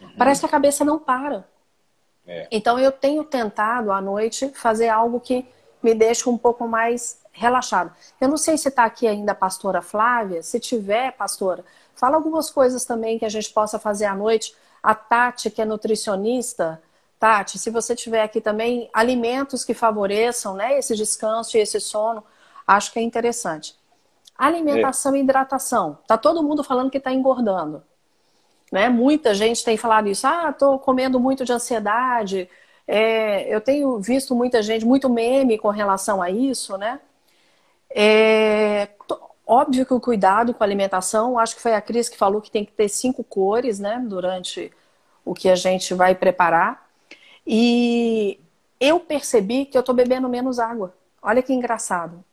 [0.00, 0.12] Uhum.
[0.18, 1.48] Parece que a cabeça não para.
[2.26, 2.46] É.
[2.50, 5.46] Então eu tenho tentado à noite fazer algo que
[5.82, 7.90] me deixa um pouco mais relaxado.
[8.20, 10.42] Eu não sei se está aqui ainda a pastora Flávia.
[10.42, 14.54] Se tiver, pastora, fala algumas coisas também que a gente possa fazer à noite.
[14.86, 16.80] A Tati, que é nutricionista,
[17.18, 22.22] Tati, se você tiver aqui também alimentos que favoreçam né, esse descanso e esse sono,
[22.64, 23.76] acho que é interessante.
[24.38, 25.18] Alimentação é.
[25.18, 25.98] e hidratação.
[26.06, 27.82] Tá todo mundo falando que está engordando.
[28.70, 28.88] Né?
[28.88, 30.24] Muita gente tem falado isso.
[30.24, 32.48] Ah, estou comendo muito de ansiedade.
[32.86, 37.00] É, eu tenho visto muita gente, muito meme com relação a isso, né?
[37.90, 38.88] É,
[39.46, 42.50] óbvio que o cuidado com a alimentação, acho que foi a Cris que falou que
[42.50, 44.02] tem que ter cinco cores, né?
[44.04, 44.72] Durante
[45.24, 46.88] o que a gente vai preparar.
[47.46, 48.40] E
[48.80, 50.94] eu percebi que eu estou bebendo menos água.
[51.22, 52.24] Olha que engraçado.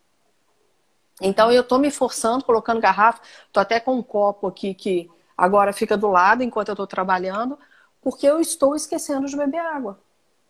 [1.21, 5.71] Então eu estou me forçando, colocando garrafa, estou até com um copo aqui que agora
[5.71, 7.58] fica do lado enquanto eu estou trabalhando,
[8.02, 9.99] porque eu estou esquecendo de beber água.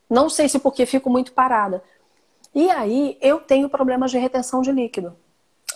[0.10, 1.84] Não sei se porque fico muito parada.
[2.56, 5.16] E aí eu tenho problemas de retenção de líquido.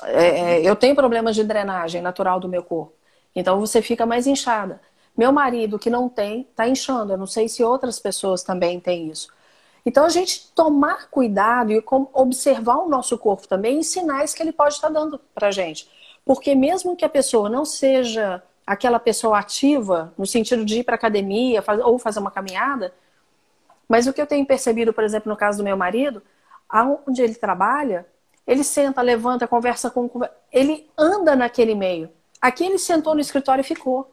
[0.03, 2.93] É, é, eu tenho problemas de drenagem natural do meu corpo.
[3.35, 4.81] Então você fica mais inchada.
[5.15, 7.13] Meu marido, que não tem, está inchando.
[7.13, 9.29] Eu não sei se outras pessoas também têm isso.
[9.85, 11.83] Então a gente tomar cuidado e
[12.13, 15.89] observar o nosso corpo também em sinais que ele pode estar dando para gente.
[16.25, 20.95] Porque mesmo que a pessoa não seja aquela pessoa ativa, no sentido de ir para
[20.95, 22.93] academia ou fazer uma caminhada.
[23.87, 26.21] Mas o que eu tenho percebido, por exemplo, no caso do meu marido,
[26.67, 28.05] aonde ele trabalha,
[28.47, 30.09] ele senta, levanta, conversa com.
[30.51, 32.09] Ele anda naquele meio.
[32.41, 34.09] Aqui ele sentou no escritório e ficou.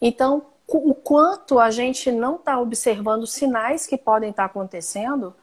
[0.00, 5.34] Então, o quanto a gente não está observando sinais que podem estar tá acontecendo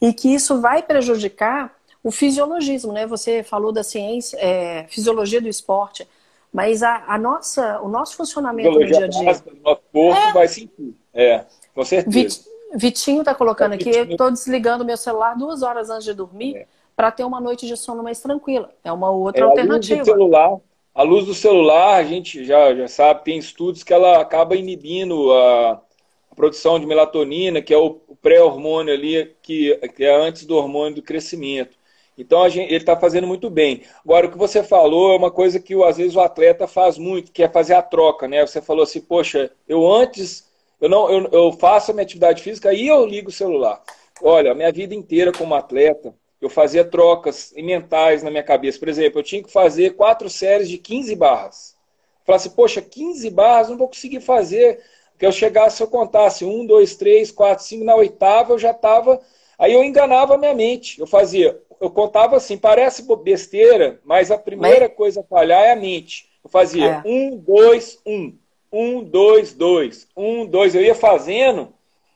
[0.00, 3.04] e que isso vai prejudicar o fisiologismo, né?
[3.06, 6.06] Você falou da ciência, é, fisiologia do esporte.
[6.52, 9.20] Mas a, a nossa, o nosso funcionamento no dia a dia.
[9.20, 10.32] O nosso corpo é.
[10.32, 10.96] vai sentir.
[11.12, 12.48] É, com certeza.
[12.74, 16.66] Vitinho está colocando aqui, eu estou desligando meu celular duas horas antes de dormir é.
[16.98, 18.70] Para ter uma noite de sono mais tranquila.
[18.82, 20.00] É uma outra é, alternativa.
[20.00, 20.60] A luz, do celular,
[20.92, 25.32] a luz do celular, a gente já, já sabe, tem estudos que ela acaba inibindo
[25.32, 25.80] a,
[26.28, 30.96] a produção de melatonina, que é o, pré-hormônio ali, que, que é antes do hormônio
[30.96, 31.78] do crescimento.
[32.18, 33.84] Então gente, ele está fazendo muito bem.
[34.04, 37.30] Agora, o que você falou é uma coisa que às vezes o atleta faz muito,
[37.30, 38.44] que é fazer a troca, né?
[38.44, 42.74] Você falou assim, poxa, eu antes, eu não, eu, eu faço a minha atividade física
[42.74, 43.80] e eu ligo o celular.
[44.20, 48.78] Olha, a minha vida inteira como atleta, eu fazia trocas mentais na minha cabeça.
[48.78, 51.76] Por exemplo, eu tinha que fazer quatro séries de 15 barras.
[52.20, 54.80] Eu falasse, poxa, 15 barras não vou conseguir fazer.
[55.12, 59.20] Porque eu chegasse, eu contasse um, dois, três, quatro, cinco, na oitava eu já estava.
[59.58, 61.00] Aí eu enganava a minha mente.
[61.00, 64.96] Eu fazia eu contava assim, parece besteira, mas a primeira mas...
[64.96, 66.28] coisa a falhar é a mente.
[66.42, 67.08] Eu fazia é.
[67.08, 68.36] um, dois, um.
[68.70, 70.08] Um, dois, dois.
[70.16, 70.74] Um, dois.
[70.74, 71.72] Eu ia fazendo.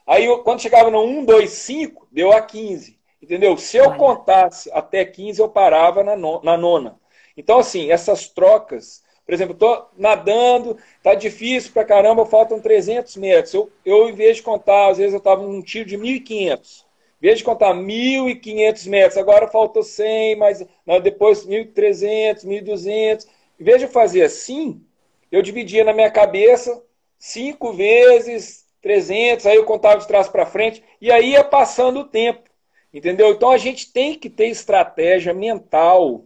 [0.06, 2.98] Aí, eu, quando chegava no um, dois, cinco, deu a 15.
[3.22, 3.56] Entendeu?
[3.56, 6.98] Se eu contasse até 15, eu parava na, no, na nona.
[7.36, 9.02] Então, assim, essas trocas.
[9.24, 13.54] Por exemplo, estou nadando, tá difícil pra caramba, faltam 300 metros.
[13.54, 16.84] Eu, eu, em vez de contar, às vezes eu estava num tiro de 1.500.
[17.20, 23.26] vez de contar 1.500 metros, agora faltou 100, mas não, depois 1.300, 1.200.
[23.60, 24.84] Em vez de fazer assim,
[25.30, 26.82] eu dividia na minha cabeça
[27.16, 32.04] cinco vezes 300, aí eu contava de trás para frente, e aí ia passando o
[32.04, 32.51] tempo.
[32.92, 33.30] Entendeu?
[33.30, 36.24] Então a gente tem que ter estratégia mental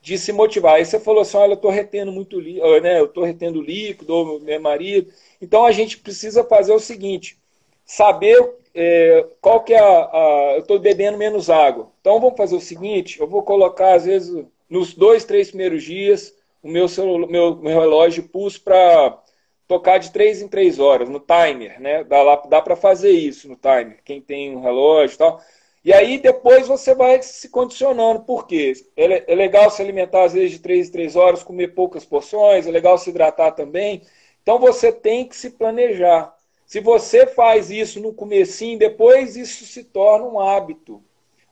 [0.00, 0.74] de se motivar.
[0.74, 3.00] Aí você falou assim: olha, eu estou retendo muito líquido, né?
[3.00, 5.10] eu estou retendo líquido, meu marido.
[5.40, 7.38] Então a gente precisa fazer o seguinte:
[7.84, 8.38] saber
[8.74, 11.90] é, qual que é a, a eu estou bebendo menos água.
[12.00, 16.34] Então vamos fazer o seguinte: eu vou colocar, às vezes, nos dois, três primeiros dias,
[16.62, 19.18] o meu, celular, meu, meu relógio pulso para
[19.66, 22.04] tocar de três em três horas, no timer, né?
[22.04, 25.40] Dá, dá para fazer isso no timer, quem tem um relógio e tal.
[25.84, 28.20] E aí depois você vai se condicionando.
[28.20, 28.72] Por quê?
[28.96, 32.66] É, é legal se alimentar às vezes de 3 em 3 horas, comer poucas porções,
[32.66, 34.02] é legal se hidratar também.
[34.42, 36.34] Então você tem que se planejar.
[36.66, 41.02] Se você faz isso no comecinho, depois isso se torna um hábito.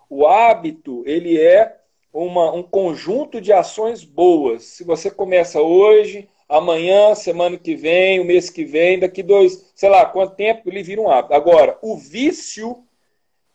[0.09, 1.77] O hábito, ele é
[2.13, 4.65] uma, um conjunto de ações boas.
[4.65, 9.91] Se você começa hoje, amanhã, semana que vem, o mês que vem, daqui dois, sei
[9.91, 11.35] lá, quanto tempo ele vira um hábito.
[11.35, 12.83] Agora, o vício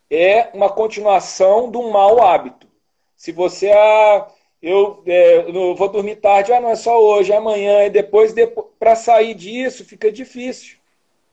[0.10, 2.68] é uma continuação de um mau hábito.
[3.16, 4.28] Se você, ah,
[4.62, 8.34] eu, é, eu vou dormir tarde, ah, não é só hoje, é amanhã, e depois,
[8.34, 10.78] depois para sair disso fica difícil,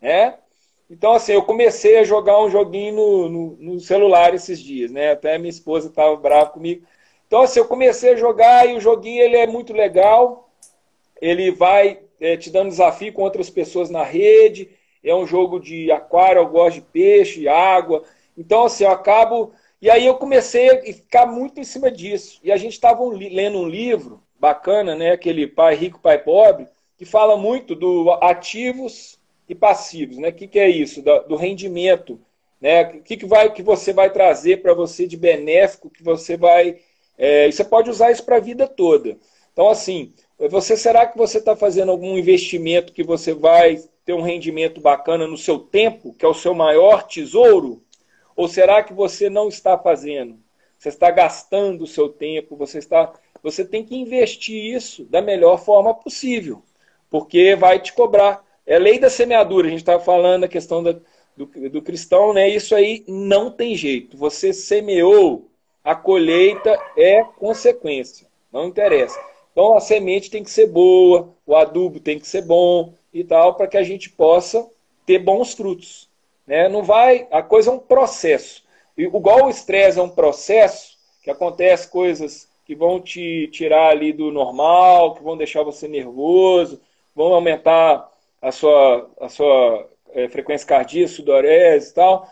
[0.00, 0.34] né?
[0.90, 5.12] Então, assim, eu comecei a jogar um joguinho no, no, no celular esses dias, né?
[5.12, 6.86] Até minha esposa estava brava comigo.
[7.26, 10.50] Então, assim, eu comecei a jogar e o joguinho ele é muito legal.
[11.20, 14.70] Ele vai é, te dando desafio com outras pessoas na rede.
[15.02, 18.04] É um jogo de aquário, eu gosto de peixe, água.
[18.36, 19.52] Então, assim, eu acabo.
[19.80, 22.40] E aí eu comecei a ficar muito em cima disso.
[22.42, 25.12] E a gente estava lendo um livro bacana, né?
[25.12, 26.66] Aquele Pai Rico, Pai Pobre,
[26.96, 29.18] que fala muito do ativos
[29.48, 30.28] e passivos, né?
[30.28, 31.02] O que, que é isso?
[31.02, 32.20] Do, rendimento,
[32.60, 32.82] né?
[32.84, 36.78] O que, que, vai, que você vai trazer para você de benéfico, que você vai.
[37.16, 39.16] É, você pode usar isso para a vida toda.
[39.52, 44.22] Então, assim, você será que você está fazendo algum investimento que você vai ter um
[44.22, 47.82] rendimento bacana no seu tempo, que é o seu maior tesouro?
[48.36, 50.38] Ou será que você não está fazendo?
[50.78, 53.12] Você está gastando o seu tempo, você está.
[53.42, 56.62] Você tem que investir isso da melhor forma possível,
[57.10, 58.44] porque vai te cobrar.
[58.66, 60.96] É lei da semeadura, a gente estava falando a questão da,
[61.36, 62.48] do, do cristão, né?
[62.48, 64.16] Isso aí não tem jeito.
[64.16, 65.48] Você semeou,
[65.82, 69.18] a colheita é consequência, não interessa.
[69.52, 73.54] Então a semente tem que ser boa, o adubo tem que ser bom e tal,
[73.54, 74.68] para que a gente possa
[75.06, 76.08] ter bons frutos.
[76.46, 76.68] Né?
[76.68, 78.64] Não vai, a coisa é um processo.
[78.96, 84.30] Igual o estresse é um processo, que acontece coisas que vão te tirar ali do
[84.30, 86.80] normal, que vão deixar você nervoso,
[87.14, 92.28] vão aumentar a sua, a sua é, frequência cardíaca, sudorese e tal,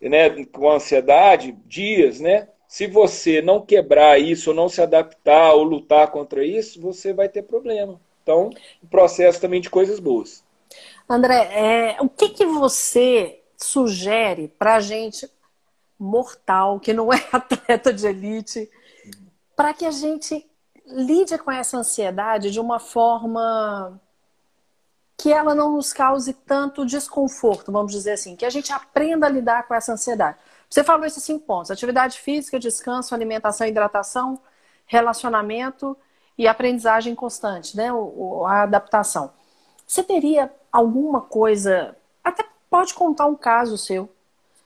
[0.00, 2.48] né, com ansiedade, dias, né?
[2.66, 7.28] Se você não quebrar isso, ou não se adaptar, ou lutar contra isso, você vai
[7.28, 7.98] ter problema.
[8.22, 8.50] Então,
[8.90, 10.44] processo também de coisas boas.
[11.08, 15.28] André, é, o que, que você sugere para gente
[15.98, 18.70] mortal, que não é atleta de elite,
[19.56, 20.48] para que a gente
[20.86, 24.00] lide com essa ansiedade de uma forma
[25.16, 29.30] que ela não nos cause tanto desconforto, vamos dizer assim, que a gente aprenda a
[29.30, 30.38] lidar com essa ansiedade.
[30.70, 34.40] Você falou esses cinco pontos: atividade física, descanso, alimentação, hidratação,
[34.86, 35.96] relacionamento
[36.36, 37.88] e aprendizagem constante, né?
[38.46, 39.32] a adaptação.
[39.84, 44.08] Você teria alguma coisa, até Pode contar um caso seu.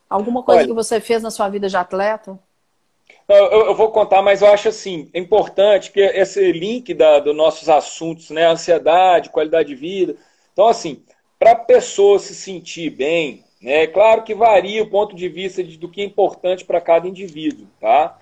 [0.09, 2.38] Alguma coisa Olha, que você fez na sua vida de atleta?
[3.28, 7.34] Eu, eu, vou contar, mas eu acho assim, é importante que esse link da, dos
[7.34, 8.46] nossos assuntos, né?
[8.46, 10.16] Ansiedade, qualidade de vida.
[10.53, 11.03] Então, assim,
[11.38, 13.84] para a pessoa se sentir bem, né?
[13.84, 17.09] É claro que varia o ponto de vista de, do que é importante para cada
[17.09, 18.18] indivíduo, tá?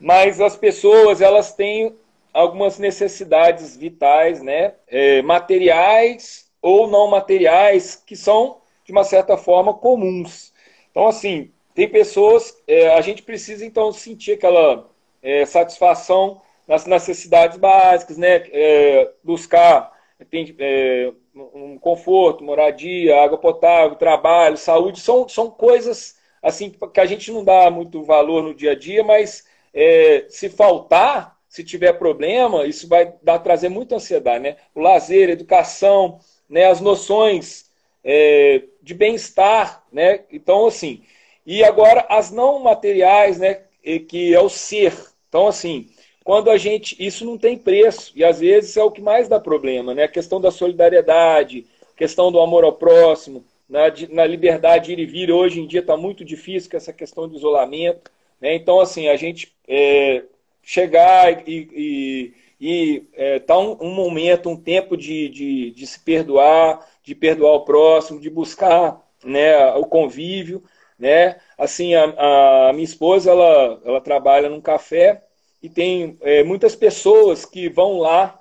[0.00, 1.94] Mas as pessoas, elas têm
[2.32, 4.74] algumas necessidades vitais, né?
[4.88, 10.52] É, materiais ou não materiais, que são de uma certa forma, comuns.
[10.90, 14.88] Então, assim, tem pessoas, é, a gente precisa então sentir aquela
[15.22, 18.42] é, satisfação nas necessidades básicas, né?
[18.52, 19.92] É, buscar
[20.30, 27.06] tem, é, um conforto, moradia, água potável, trabalho, saúde, são, são coisas assim que a
[27.06, 31.94] gente não dá muito valor no dia a dia, mas é, se faltar, se tiver
[31.94, 34.56] problema, isso vai dar, trazer muita ansiedade, né?
[34.74, 36.66] O lazer, educação, né?
[36.66, 37.63] as noções
[38.04, 40.20] é, de bem-estar, né?
[40.30, 41.02] Então, assim,
[41.46, 43.62] e agora as não materiais, né?
[44.08, 44.94] Que é o ser.
[45.28, 45.88] Então, assim,
[46.22, 46.96] quando a gente.
[47.04, 50.04] Isso não tem preço, e às vezes é o que mais dá problema, né?
[50.04, 55.06] A questão da solidariedade, questão do amor ao próximo, na, na liberdade de ir e
[55.06, 55.30] vir.
[55.30, 58.10] Hoje em dia está muito difícil com essa questão do isolamento.
[58.40, 58.54] Né?
[58.54, 60.22] Então, assim, a gente é,
[60.62, 66.00] chegar e, e, e é, tá um, um, momento, um tempo de, de, de, se
[66.00, 70.62] perdoar, de perdoar o próximo, de buscar né, o convívio.
[70.98, 71.36] Né?
[71.58, 75.22] Assim, a, a minha esposa, ela, ela trabalha num café
[75.62, 78.38] e tem é, muitas pessoas que vão lá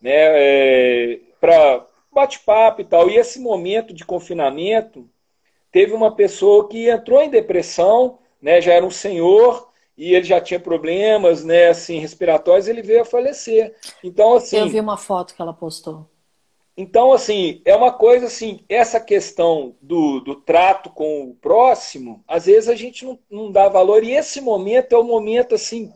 [0.00, 3.10] né, é, para bate-papo e tal.
[3.10, 5.08] E esse momento de confinamento,
[5.70, 10.40] teve uma pessoa que entrou em depressão, né, já era um senhor e ele já
[10.40, 13.74] tinha problemas, né, assim, respiratórios, ele veio a falecer.
[14.02, 16.08] Então, assim, eu vi uma foto que ela postou.
[16.80, 22.46] Então, assim, é uma coisa assim, essa questão do, do trato com o próximo, às
[22.46, 25.92] vezes a gente não, não dá valor, e esse momento é o momento, assim,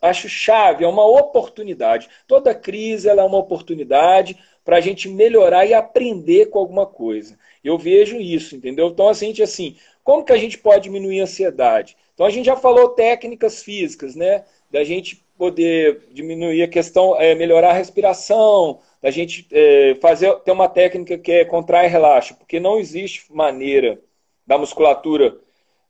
[0.00, 2.08] acho chave, é uma oportunidade.
[2.26, 7.38] Toda crise ela é uma oportunidade para a gente melhorar e aprender com alguma coisa.
[7.62, 8.88] Eu vejo isso, entendeu?
[8.88, 11.94] Então, a gente, assim, como que a gente pode diminuir a ansiedade?
[12.14, 14.46] Então, a gente já falou técnicas físicas, né?
[14.70, 20.52] Da gente poder diminuir a questão, é, melhorar a respiração, da gente é, fazer, ter
[20.52, 24.00] uma técnica que é contrai e relaxa, porque não existe maneira
[24.46, 25.36] da musculatura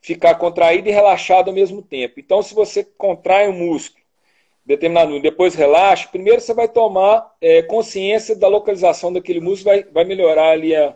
[0.00, 2.18] ficar contraída e relaxada ao mesmo tempo.
[2.18, 4.02] Então, se você contrai o músculo
[4.64, 10.04] determinado depois relaxa, primeiro você vai tomar é, consciência da localização daquele músculo, vai, vai
[10.04, 10.94] melhorar ali a,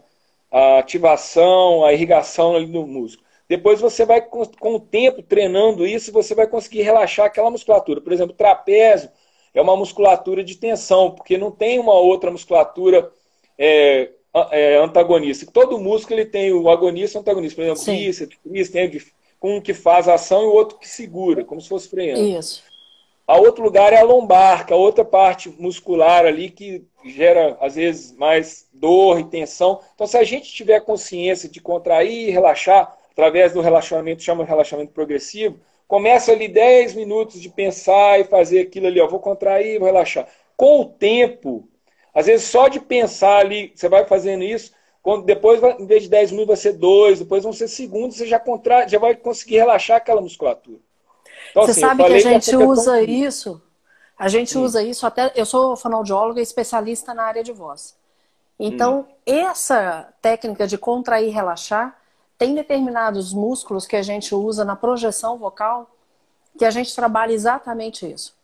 [0.50, 3.26] a ativação, a irrigação ali no músculo.
[3.48, 8.00] Depois você vai, com o tempo, treinando isso, você vai conseguir relaxar aquela musculatura.
[8.00, 9.10] Por exemplo, trapézio
[9.58, 13.10] é uma musculatura de tensão, porque não tem uma outra musculatura
[13.58, 14.10] é,
[14.50, 15.50] é, antagonista.
[15.50, 17.56] Todo músculo ele tem o agonista e o antagonista.
[17.56, 19.10] Por exemplo, bíceps, bíceps tem
[19.42, 22.20] um que faz a ação e o outro que segura, como se fosse freando.
[22.20, 22.62] Isso.
[23.26, 27.56] A outro lugar é a lombar, que é a outra parte muscular ali que gera,
[27.60, 29.80] às vezes, mais dor e tensão.
[29.94, 34.92] Então, se a gente tiver consciência de contrair e relaxar, através do relaxamento, chama relaxamento
[34.92, 39.86] progressivo, começa ali 10 minutos de pensar e fazer aquilo ali, ó, vou contrair, vou
[39.86, 40.26] relaxar.
[40.56, 41.68] Com o tempo,
[42.14, 44.72] às vezes só de pensar ali, você vai fazendo isso,
[45.02, 48.26] quando depois, em vez de 10 minutos, vai ser 2, depois vão ser segundos, você
[48.26, 50.80] já, contra, já vai conseguir relaxar aquela musculatura.
[51.50, 53.62] Então, Você assim, sabe que a gente usa isso,
[54.18, 54.58] a gente Sim.
[54.58, 55.32] usa isso até.
[55.36, 57.96] Eu sou fonoaudióloga e especialista na área de voz.
[58.58, 59.14] Então, hum.
[59.24, 61.96] essa técnica de contrair e relaxar
[62.38, 65.90] tem determinados músculos que a gente usa na projeção vocal
[66.56, 68.34] que a gente trabalha exatamente isso.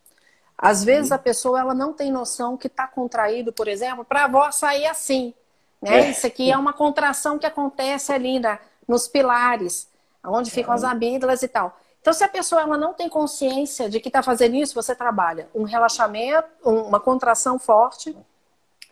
[0.56, 1.14] Às vezes hum.
[1.14, 4.86] a pessoa ela não tem noção que está contraído, por exemplo, para a voz sair
[4.86, 5.34] assim.
[5.80, 6.08] Né?
[6.08, 6.10] É.
[6.10, 9.88] Isso aqui é uma contração que acontece ali na, nos pilares,
[10.24, 11.76] onde ficam as amígdalas e tal.
[12.00, 15.48] Então, se a pessoa ela não tem consciência de que está fazendo isso, você trabalha
[15.54, 18.16] um relaxamento, uma contração forte,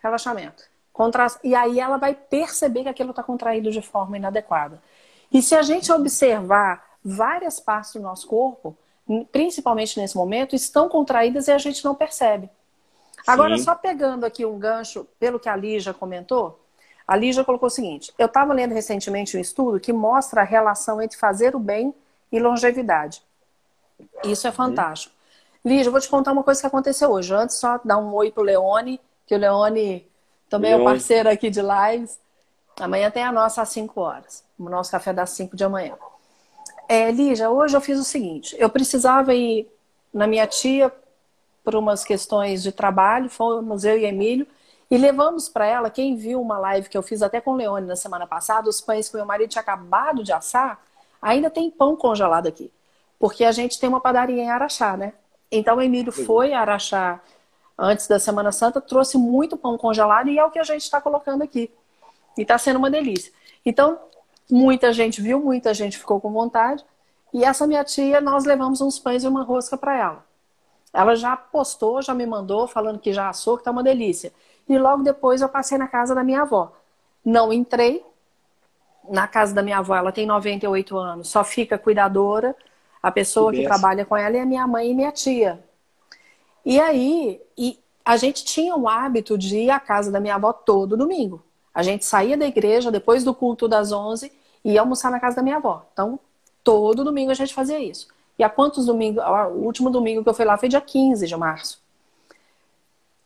[0.01, 0.63] relaxamento.
[0.93, 1.27] Contra...
[1.43, 4.81] E aí ela vai perceber que aquilo está contraído de forma inadequada.
[5.31, 8.77] E se a gente observar várias partes do nosso corpo,
[9.31, 12.47] principalmente nesse momento, estão contraídas e a gente não percebe.
[12.47, 13.21] Sim.
[13.27, 16.59] Agora, só pegando aqui um gancho, pelo que a Lígia comentou,
[17.07, 21.01] a Lígia colocou o seguinte: eu estava lendo recentemente um estudo que mostra a relação
[21.01, 21.93] entre fazer o bem
[22.31, 23.21] e longevidade.
[24.23, 24.55] Isso é uhum.
[24.55, 25.13] fantástico.
[25.63, 27.33] Lígia, eu vou te contar uma coisa que aconteceu hoje.
[27.33, 30.07] Antes, só dar um oi pro Leone, que o Leone
[30.51, 32.19] também é um parceiro aqui de lives.
[32.77, 34.43] Amanhã tem a nossa às 5 horas.
[34.59, 35.95] O nosso café das 5 de amanhã.
[36.89, 39.71] É, Lígia, hoje eu fiz o seguinte: eu precisava ir
[40.13, 40.91] na minha tia
[41.63, 44.45] por umas questões de trabalho, fomos eu e Emílio,
[44.89, 47.87] e levamos para ela, quem viu uma live que eu fiz até com o Leone
[47.87, 50.81] na semana passada, os pães que meu marido tinha acabado de assar,
[51.21, 52.69] ainda tem pão congelado aqui.
[53.17, 55.13] Porque a gente tem uma padaria em Araxá, né?
[55.49, 57.21] Então o Emílio foi a Araxá
[57.77, 61.01] antes da Semana Santa, trouxe muito pão congelado e é o que a gente está
[61.01, 61.71] colocando aqui.
[62.37, 63.31] E está sendo uma delícia.
[63.65, 63.99] Então,
[64.49, 66.85] muita gente viu, muita gente ficou com vontade.
[67.33, 70.25] E essa minha tia, nós levamos uns pães e uma rosca para ela.
[70.93, 74.33] Ela já postou, já me mandou, falando que já assou, que tá uma delícia.
[74.67, 76.73] E logo depois eu passei na casa da minha avó.
[77.23, 78.03] Não entrei,
[79.09, 82.55] na casa da minha avó, ela tem 98 anos, só fica cuidadora,
[83.01, 85.59] a pessoa que, que trabalha com ela é a minha mãe e minha tia.
[86.65, 90.53] E aí, e a gente tinha o hábito de ir à casa da minha avó
[90.53, 91.43] todo domingo.
[91.73, 94.31] A gente saía da igreja depois do culto das 11
[94.63, 95.85] e ia almoçar na casa da minha avó.
[95.93, 96.19] Então,
[96.63, 98.07] todo domingo a gente fazia isso.
[98.37, 99.23] E há quantos domingos?
[99.23, 101.81] O último domingo que eu fui lá foi dia 15 de março.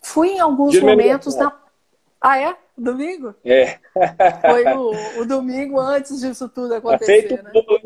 [0.02, 1.52] Fui em alguns momentos na.
[2.22, 2.56] Ah, é?
[2.78, 3.34] Domingo?
[3.44, 3.80] É.
[4.42, 7.52] Foi o, o domingo antes disso tudo tá acontecer, Aceito né?
[7.54, 7.80] Bolo,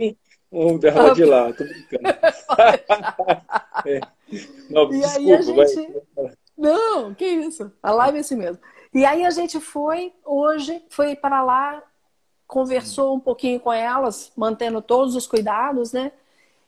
[0.51, 2.03] um dela de lá, tô brincando.
[3.85, 4.01] é.
[4.69, 6.03] Não, e desculpa, aí a gente...
[6.15, 6.31] Vai...
[6.57, 7.71] Não, que isso.
[7.81, 8.59] A live é assim mesmo.
[8.93, 11.83] E aí a gente foi, hoje, foi para lá
[12.49, 16.11] conversou um pouquinho com elas, mantendo todos os cuidados, né?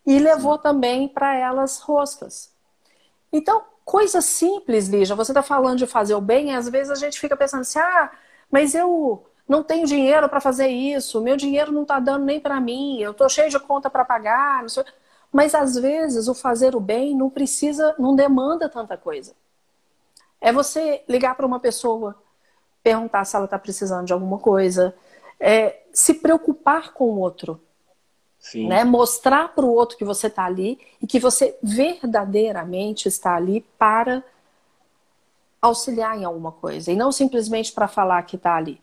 [0.05, 2.53] E levou também para elas roscas.
[3.33, 5.15] Então, coisa simples, Lígia.
[5.15, 7.79] Você está falando de fazer o bem, e às vezes a gente fica pensando assim,
[7.79, 8.11] ah,
[8.51, 12.61] mas eu não tenho dinheiro para fazer isso, meu dinheiro não está dando nem para
[12.61, 14.63] mim, eu estou cheio de conta para pagar,
[15.31, 19.33] mas às vezes o fazer o bem não precisa, não demanda tanta coisa.
[20.41, 22.15] É você ligar para uma pessoa,
[22.83, 24.93] perguntar se ela está precisando de alguma coisa,
[25.39, 27.61] é, se preocupar com o outro.
[28.39, 28.67] Sim.
[28.67, 28.83] Né?
[28.83, 34.23] Mostrar para o outro que você está ali e que você verdadeiramente está ali para
[35.61, 38.81] auxiliar em alguma coisa e não simplesmente para falar que está ali.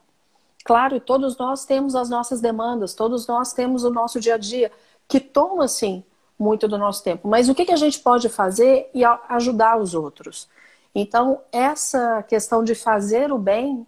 [0.65, 4.71] Claro, todos nós temos as nossas demandas, todos nós temos o nosso dia a dia
[5.09, 6.05] que toma assim
[6.39, 7.27] muito do nosso tempo.
[7.29, 10.49] Mas o que, que a gente pode fazer e ajudar os outros?
[10.95, 13.87] Então, essa questão de fazer o bem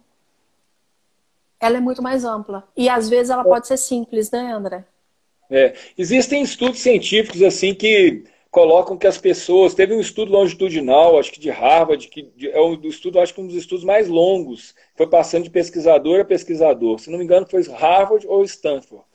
[1.61, 2.67] ela é muito mais ampla.
[2.75, 4.83] E às vezes ela pode ser simples, né, André?
[5.47, 5.75] É.
[5.95, 9.75] Existem estudos científicos assim que colocam que as pessoas.
[9.75, 13.47] Teve um estudo longitudinal, acho que de Harvard, que é um estudo, acho que um
[13.47, 16.97] dos estudos mais longos, foi passando de pesquisador a pesquisador.
[16.97, 19.05] Se não me engano, foi Harvard ou Stanford.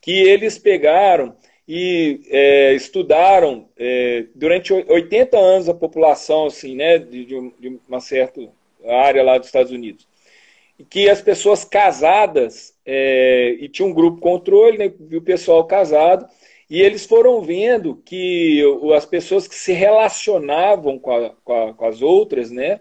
[0.00, 7.24] Que eles pegaram e é, estudaram é, durante 80 anos a população assim, né, de,
[7.24, 8.40] de uma certa
[8.86, 10.06] área lá dos Estados Unidos
[10.90, 16.26] que as pessoas casadas, é, e tinha um grupo controle, né, o pessoal casado,
[16.68, 18.62] e eles foram vendo que
[18.96, 22.80] as pessoas que se relacionavam com, a, com, a, com as outras, né,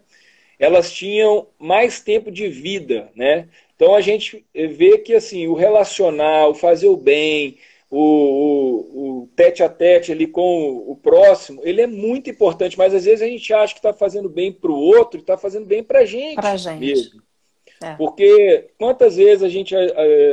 [0.57, 3.49] elas tinham mais tempo de vida, né?
[3.75, 7.57] Então a gente vê que assim o relacionar, o fazer o bem,
[7.95, 12.91] o, o, o, tete a tete ali com o próximo, ele é muito importante, mas
[12.91, 15.67] às vezes a gente acha que está fazendo bem para o outro e está fazendo
[15.67, 16.33] bem para a gente.
[16.33, 16.79] Para a gente.
[16.79, 17.21] Mesmo.
[17.83, 17.93] É.
[17.93, 19.75] Porque quantas vezes a gente,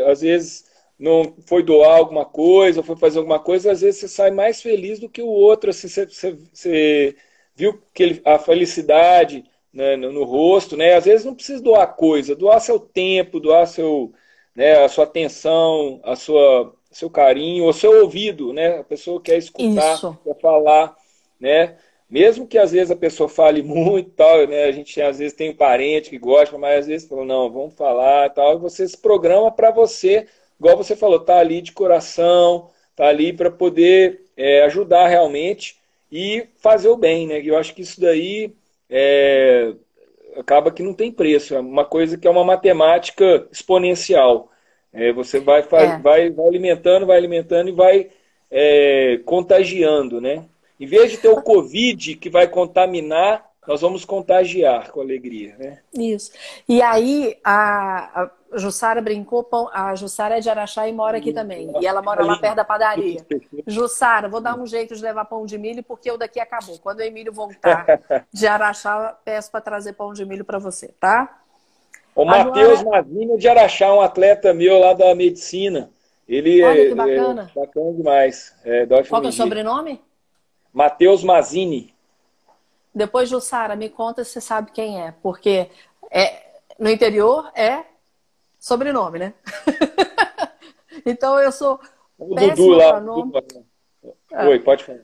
[0.07, 0.65] às vezes,
[0.99, 4.99] não foi doar alguma coisa, foi fazer alguma coisa, às vezes você sai mais feliz
[4.99, 5.69] do que o outro.
[5.69, 7.17] Assim, você, você, você
[7.55, 10.95] viu que ele, a felicidade né, no, no, rosto, né?
[10.95, 14.15] Às vezes não precisa doar coisa, doar seu tempo, doar seu,
[14.55, 18.78] né, a sua atenção, a sua seu carinho, o seu ouvido, né?
[18.78, 20.18] A pessoa quer escutar, Isso.
[20.24, 20.97] quer falar,
[21.38, 21.76] né?
[22.09, 24.64] Mesmo que às vezes a pessoa fale muito tal, né?
[24.64, 27.74] A gente às vezes tem um parente que gosta, mas às vezes fala, não, vamos
[27.74, 28.57] falar tal.
[28.57, 30.26] E você se programa para você,
[30.59, 35.78] igual você falou, tá ali de coração, tá ali para poder é, ajudar realmente
[36.11, 37.41] e fazer o bem, né?
[37.45, 38.53] Eu acho que isso daí
[38.88, 39.72] é,
[40.36, 41.55] acaba que não tem preço.
[41.55, 44.51] É uma coisa que é uma matemática exponencial.
[44.93, 45.99] É, você vai, é.
[45.99, 48.11] vai, vai alimentando, vai alimentando e vai
[48.51, 50.47] é, contagiando, né?
[50.78, 55.78] Em vez de ter o Covid que vai contaminar, nós vamos contagiar com alegria, né?
[55.93, 56.32] Isso.
[56.66, 61.70] E aí a, a Jussara brincou, a Jussara é de Araxá e mora aqui também.
[61.80, 63.24] E ela mora lá perto da padaria.
[63.66, 66.78] Jussara, vou dar um jeito de levar pão de milho porque o daqui acabou.
[66.78, 67.86] Quando o Emílio voltar
[68.32, 71.41] de Araxá, peço para trazer pão de milho para você, tá?
[72.15, 75.91] O Matheus Mazinho de Araxá, um atleta meu lá da medicina.
[76.29, 77.51] Ele Olha, que bacana.
[77.55, 78.57] É, bacana demais.
[78.65, 80.01] É, Qual é o sobrenome?
[80.73, 81.93] Matheus Mazini.
[82.95, 85.69] Depois, Jussara, me conta se você sabe quem é, porque
[86.11, 86.43] é,
[86.79, 87.85] no interior é
[88.59, 89.35] sobrenome, né?
[91.07, 91.81] então eu sou
[92.19, 93.01] o Dudu lá.
[93.01, 93.33] Nome.
[94.33, 94.47] É.
[94.47, 95.01] Oi, pode falar.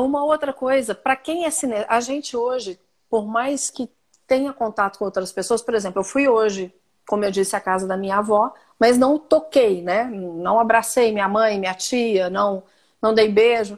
[0.00, 1.84] Uma outra coisa, para quem é cine...
[1.88, 3.90] a gente hoje, por mais que
[4.30, 6.72] tenha contato com outras pessoas, por exemplo, eu fui hoje,
[7.04, 10.04] como eu disse, à casa da minha avó, mas não toquei, né?
[10.04, 12.62] Não abracei minha mãe, minha tia, não,
[13.02, 13.76] não dei beijo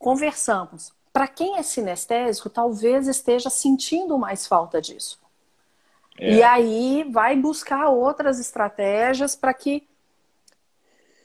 [0.00, 0.92] conversamos.
[1.12, 5.20] Para quem é sinestésico, talvez esteja sentindo mais falta disso.
[6.18, 6.32] É.
[6.32, 9.86] E aí vai buscar outras estratégias para que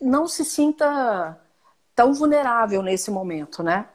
[0.01, 1.39] não se sinta
[1.95, 3.87] tão vulnerável nesse momento, né?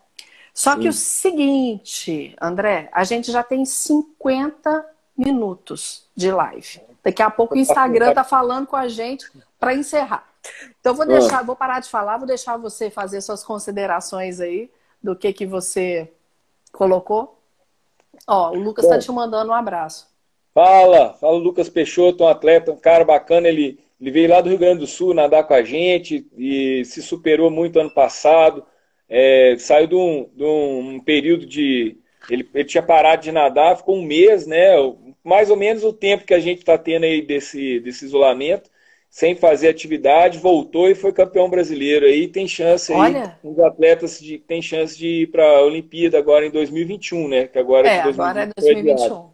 [0.52, 0.80] Só Sim.
[0.80, 4.84] que o seguinte, André, a gente já tem 50
[5.16, 6.80] minutos de live.
[7.02, 10.28] Daqui a pouco o Instagram tá falando com a gente para encerrar.
[10.80, 14.70] Então vou deixar, vou parar de falar, vou deixar você fazer suas considerações aí
[15.02, 16.10] do que que você
[16.72, 17.38] colocou.
[18.26, 20.08] Ó, o Lucas está te mandando um abraço.
[20.52, 24.58] Fala, fala Lucas Peixoto, um atleta, um cara bacana, ele, ele veio lá do Rio
[24.58, 28.64] Grande do Sul nadar com a gente e se superou muito ano passado.
[29.10, 31.98] É, saiu de um, de um período de.
[32.30, 34.68] Ele, ele tinha parado de nadar, ficou um mês, né?
[35.24, 38.70] Mais ou menos o tempo que a gente está tendo aí desse, desse isolamento
[39.10, 42.06] sem fazer atividade, voltou e foi campeão brasileiro.
[42.06, 46.46] Aí tem chance aí, os atletas de, tem chance de ir para a Olimpíada agora
[46.46, 47.48] em 2021, né?
[47.48, 49.30] Que agora é, agora é 2021.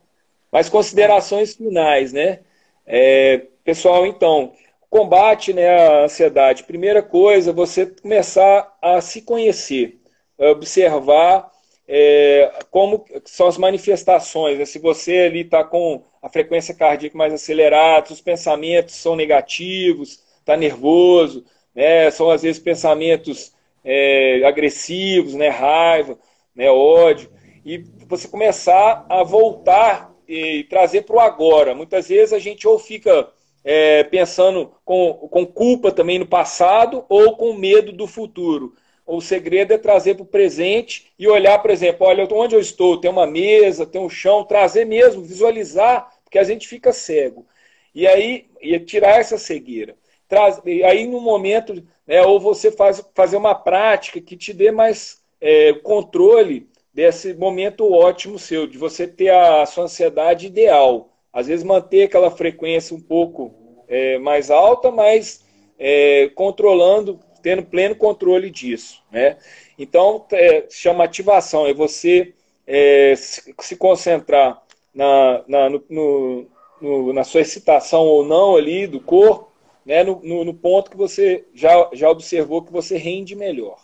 [0.51, 2.41] Mas considerações finais, né?
[2.87, 4.53] É, pessoal, então,
[4.91, 6.65] combate né, a ansiedade?
[6.65, 10.01] Primeira coisa, você começar a se conhecer,
[10.39, 11.51] observar
[11.89, 14.59] é, como são as manifestações.
[14.59, 14.65] Né?
[14.65, 20.57] Se você ali está com a frequência cardíaca mais acelerada, os pensamentos são negativos, está
[20.57, 22.11] nervoso, né?
[22.11, 23.53] são às vezes pensamentos
[23.85, 25.49] é, agressivos, né?
[25.49, 26.19] raiva,
[26.55, 26.71] né?
[26.71, 27.31] ódio,
[27.65, 31.75] e você começar a voltar e trazer para o agora.
[31.75, 33.29] Muitas vezes a gente ou fica
[33.67, 38.75] é, pensando com, com culpa também no passado ou com medo do futuro.
[39.05, 43.01] O segredo é trazer para o presente e olhar, por exemplo, olha onde eu estou,
[43.01, 47.45] tem uma mesa, tem um chão, trazer mesmo, visualizar, porque a gente fica cego.
[47.93, 49.97] E aí, e tirar essa cegueira.
[50.29, 51.75] Traz, e aí, no momento,
[52.07, 57.93] né, ou você faz fazer uma prática que te dê mais é, controle desse momento
[57.93, 61.16] ótimo seu, de você ter a, a sua ansiedade ideal.
[61.37, 63.55] Às vezes manter aquela frequência um pouco
[63.87, 65.45] é, mais alta, mas
[65.79, 69.03] é, controlando tendo pleno controle disso.
[69.13, 69.37] Né?
[69.79, 72.33] Então, é, chama ativação, é você
[72.67, 74.63] é, se, se, concentrar
[74.95, 76.47] na, na, no, no,
[76.81, 79.53] no, na sua excitação ou não ali do corpo,
[79.85, 83.77] né, no, no, ponto que você já, já observou que você rende melhor.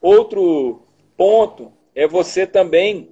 [0.00, 0.84] Outro
[1.16, 3.10] ponto é você também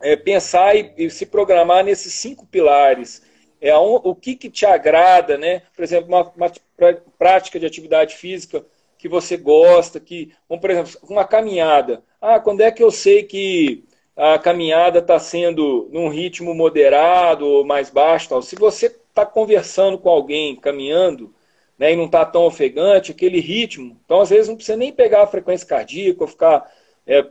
[0.00, 3.22] é, pensar e, e, se programar nesses cinco pilares.
[3.60, 5.62] É o que, que te agrada, né?
[5.76, 6.50] Por exemplo, uma, uma
[7.18, 8.64] prática de atividade física
[8.96, 12.02] que você gosta, que, como, por exemplo, uma caminhada.
[12.20, 13.84] Ah, quando é que eu sei que
[14.16, 18.28] a caminhada está sendo num ritmo moderado ou mais baixo?
[18.30, 18.42] Tal?
[18.42, 21.34] Se você está conversando com alguém, caminhando,
[21.78, 25.22] né, e não está tão ofegante, aquele ritmo, então às vezes não precisa nem pegar
[25.22, 26.70] a frequência cardíaca ou ficar
[27.10, 27.26] é,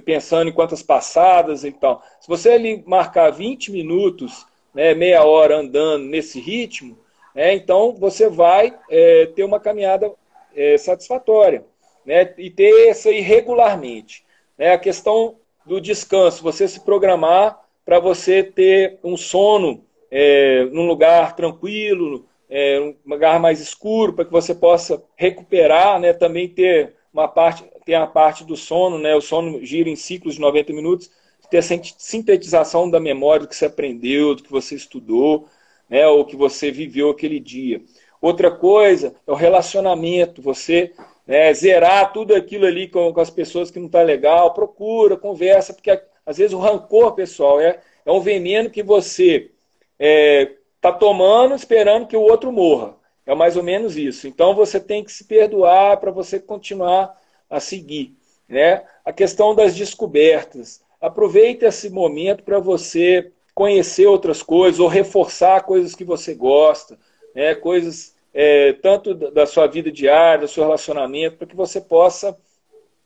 [0.00, 2.02] pensando em quantas passadas e tal.
[2.20, 6.98] Se você ali marcar 20 minutos, né, meia hora andando nesse ritmo,
[7.32, 10.12] é, então você vai é, ter uma caminhada
[10.54, 11.64] é, satisfatória.
[12.04, 12.34] Né?
[12.38, 14.24] E ter isso aí regularmente.
[14.58, 14.72] Né?
[14.72, 21.36] A questão do descanso, você se programar para você ter um sono é, num lugar
[21.36, 26.12] tranquilo, é, um lugar mais escuro, para que você possa recuperar, né?
[26.12, 29.16] também ter uma parte, tem a parte do sono, né?
[29.16, 31.10] o sono gira em ciclos de 90 minutos,
[31.50, 35.48] ter a sintetização da memória do que você aprendeu, do que você estudou,
[35.88, 36.06] né?
[36.06, 37.82] ou que você viveu aquele dia.
[38.22, 40.92] Outra coisa é o relacionamento, você
[41.26, 45.74] né, zerar tudo aquilo ali com, com as pessoas que não está legal, procura, conversa,
[45.74, 45.90] porque
[46.24, 49.50] às vezes o rancor, pessoal, é, é um veneno que você
[49.98, 52.94] é, tá tomando esperando que o outro morra.
[53.26, 54.28] É mais ou menos isso.
[54.28, 57.19] Então você tem que se perdoar para você continuar
[57.50, 58.14] a seguir.
[58.48, 58.82] Né?
[59.04, 60.80] A questão das descobertas.
[61.00, 66.96] Aproveite esse momento para você conhecer outras coisas ou reforçar coisas que você gosta
[67.34, 72.36] né, coisas é, tanto da sua vida diária, do seu relacionamento, para que você possa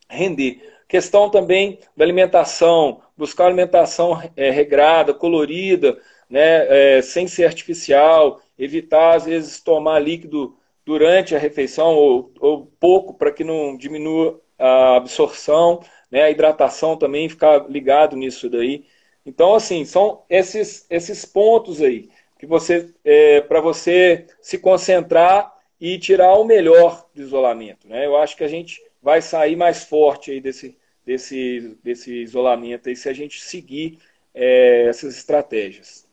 [0.08, 0.60] render.
[0.86, 9.16] Questão também da alimentação, buscar alimentação é, regrada, colorida, né, é, sem ser artificial, evitar
[9.16, 14.96] às vezes tomar líquido durante a refeição ou, ou pouco para que não diminua a
[14.96, 15.80] absorção,
[16.10, 18.84] né, a hidratação também, ficar ligado nisso daí.
[19.26, 22.08] Então, assim, são esses, esses pontos aí
[22.38, 27.88] que você é, para você se concentrar e tirar o melhor do isolamento.
[27.88, 28.06] Né?
[28.06, 32.96] Eu acho que a gente vai sair mais forte aí desse, desse, desse isolamento aí
[32.96, 33.98] se a gente seguir
[34.34, 36.06] é, essas estratégias.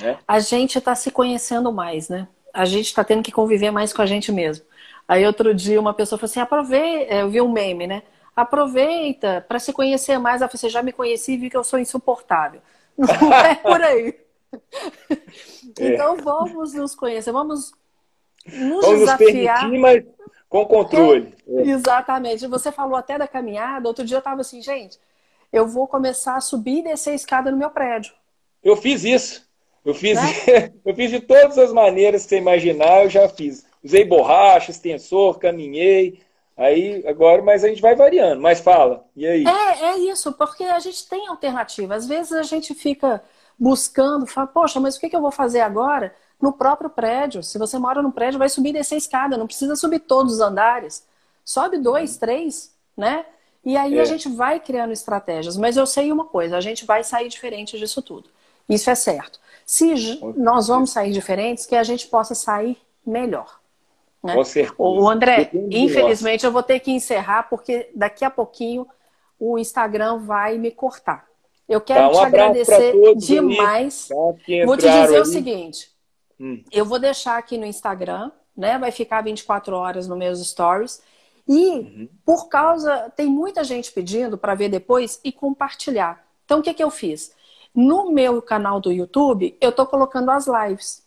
[0.00, 0.18] Né?
[0.26, 2.26] A gente está se conhecendo mais, né?
[2.52, 4.64] A gente está tendo que conviver mais com a gente mesmo.
[5.06, 8.02] Aí outro dia uma pessoa falou assim, aproveita, é, eu vi um meme, né?
[8.34, 10.40] Aproveita para se conhecer mais.
[10.40, 12.60] Você já me conheci e vi que eu sou insuportável.
[12.96, 14.14] Não é por aí.
[15.78, 15.88] É.
[15.88, 17.72] Então vamos nos conhecer, vamos
[18.46, 19.68] nos vamos desafiar.
[19.68, 20.04] Nos mas
[20.48, 21.34] com controle.
[21.48, 21.62] É.
[21.62, 22.46] Exatamente.
[22.46, 23.88] Você falou até da caminhada.
[23.88, 24.98] Outro dia eu estava assim, gente,
[25.52, 28.12] eu vou começar a subir e descer a escada no meu prédio.
[28.62, 29.48] Eu fiz isso.
[29.84, 30.72] Eu fiz, né?
[30.84, 33.64] eu fiz de todas as maneiras que você imaginar, eu já fiz.
[33.82, 36.20] Usei borracha, extensor, caminhei.
[36.56, 38.40] Aí, agora, mas a gente vai variando.
[38.42, 39.44] Mas fala, e aí?
[39.46, 41.94] É, é isso, porque a gente tem alternativa.
[41.94, 43.22] Às vezes a gente fica
[43.58, 46.14] buscando, fala, poxa, mas o que, eu vou fazer agora?
[46.40, 47.42] No próprio prédio.
[47.42, 50.34] Se você mora no prédio, vai subir e descer a escada, não precisa subir todos
[50.34, 51.06] os andares.
[51.44, 53.24] Sobe dois, três, né?
[53.64, 54.00] E aí é.
[54.00, 55.56] a gente vai criando estratégias.
[55.56, 58.28] Mas eu sei uma coisa, a gente vai sair diferente disso tudo.
[58.68, 59.40] Isso é certo.
[59.70, 63.60] Se nós vamos sair diferentes, que a gente possa sair melhor.
[64.22, 64.34] Né?
[64.76, 68.86] O André, infelizmente eu vou ter que encerrar, porque daqui a pouquinho
[69.38, 71.26] o Instagram vai me cortar.
[71.68, 74.08] Eu quero tá, um te agradecer demais.
[74.08, 74.14] Tá,
[74.66, 75.20] vou te dizer aí.
[75.20, 75.90] o seguinte:
[76.38, 76.62] hum.
[76.72, 78.78] eu vou deixar aqui no Instagram né?
[78.78, 81.02] Vai ficar 24 horas nos meus stories.
[81.48, 82.08] E uhum.
[82.24, 86.24] por causa, tem muita gente pedindo para ver depois e compartilhar.
[86.44, 87.32] Então o que, que eu fiz?
[87.74, 91.04] No meu canal do YouTube, eu estou colocando as lives.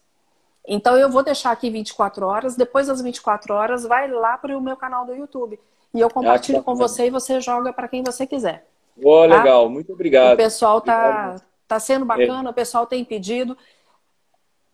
[0.65, 4.61] Então eu vou deixar aqui 24 horas, depois das 24 horas vai lá para o
[4.61, 5.59] meu canal do YouTube.
[5.93, 8.65] E eu compartilho ah, com você e você joga para quem você quiser.
[8.97, 9.37] Oh, tá?
[9.37, 10.33] legal, muito obrigado.
[10.33, 11.35] O pessoal tá,
[11.67, 12.51] tá sendo bacana, é.
[12.51, 13.57] o pessoal tem pedido.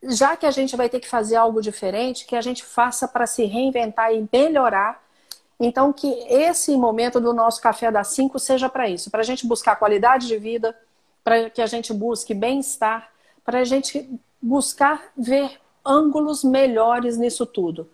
[0.04, 3.28] Já que a gente vai ter que fazer algo diferente, que a gente faça para
[3.28, 5.04] se reinventar e melhorar.
[5.60, 9.46] Então, que esse momento do nosso Café das 5 seja para isso, para a gente
[9.46, 10.74] buscar qualidade de vida,
[11.30, 13.12] para que a gente busque bem-estar,
[13.46, 14.10] para a gente
[14.42, 17.88] buscar ver ângulos melhores nisso tudo.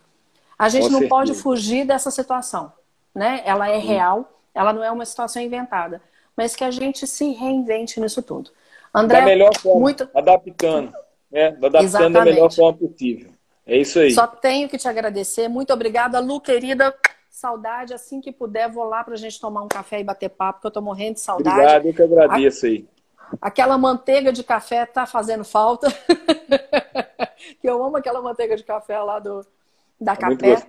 [0.57, 1.09] A gente Com não certeza.
[1.09, 2.71] pode fugir dessa situação,
[3.13, 3.41] né?
[3.43, 6.01] Ela é real, ela não é uma situação inventada,
[6.33, 8.51] mas que a gente se reinvente nisso tudo.
[8.93, 10.09] André, da melhor forma, muito...
[10.15, 10.93] adaptando,
[11.29, 11.47] né?
[11.47, 12.13] Adaptando Exatamente.
[12.13, 13.31] da melhor forma possível.
[13.67, 14.11] É isso aí.
[14.11, 15.49] Só tenho que te agradecer.
[15.49, 16.95] Muito obrigada, Lu, querida.
[17.29, 20.59] Saudade, assim que puder, vou lá para a gente tomar um café e bater papo,
[20.59, 21.49] porque eu estou morrendo de saudade.
[21.49, 22.87] Obrigado, eu que agradeço aí.
[23.41, 25.87] Aquela manteiga de café tá fazendo falta.
[27.61, 29.45] que eu amo aquela manteiga de café lá do,
[29.99, 30.65] da é Capé.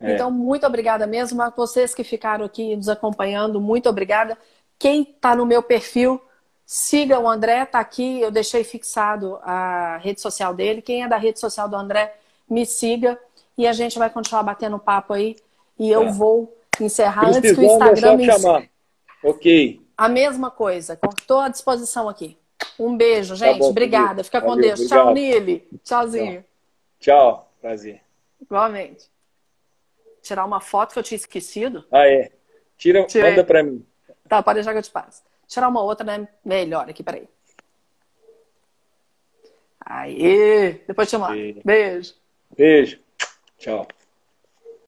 [0.00, 0.14] É.
[0.14, 1.40] Então, muito obrigada mesmo.
[1.42, 4.36] A vocês que ficaram aqui nos acompanhando, muito obrigada.
[4.78, 6.20] Quem está no meu perfil,
[6.64, 8.20] siga o André, está aqui.
[8.20, 10.82] Eu deixei fixado a rede social dele.
[10.82, 12.14] Quem é da rede social do André,
[12.48, 13.18] me siga.
[13.56, 15.36] E a gente vai continuar batendo papo aí.
[15.78, 16.12] E eu é.
[16.12, 18.64] vou encerrar antes que o Instagram me chamar.
[19.24, 19.85] Ok.
[19.96, 20.98] A mesma coisa.
[21.18, 22.38] Estou à disposição aqui.
[22.78, 23.54] Um beijo, tá gente.
[23.54, 24.24] Tá bom, Obrigada.
[24.24, 24.80] Fica Valeu, com Deus.
[24.80, 25.04] Obrigado.
[25.04, 25.68] Tchau, Nili.
[25.82, 26.44] Tchauzinho.
[27.00, 27.52] Tchau.
[27.60, 28.02] Prazer.
[28.40, 29.10] Igualmente.
[30.22, 31.84] Tirar uma foto que eu tinha esquecido.
[31.90, 32.30] Ah, é.
[32.76, 33.30] Tira, Tirei.
[33.30, 33.84] manda pra mim.
[34.28, 35.22] Tá, pode deixar que eu te passo.
[35.46, 36.28] Tirar uma outra, né?
[36.44, 37.28] Melhor aqui, peraí.
[39.80, 40.80] Aê!
[40.86, 41.60] Depois te mando.
[41.64, 42.14] Beijo.
[42.56, 42.98] Beijo.
[43.58, 43.86] Tchau.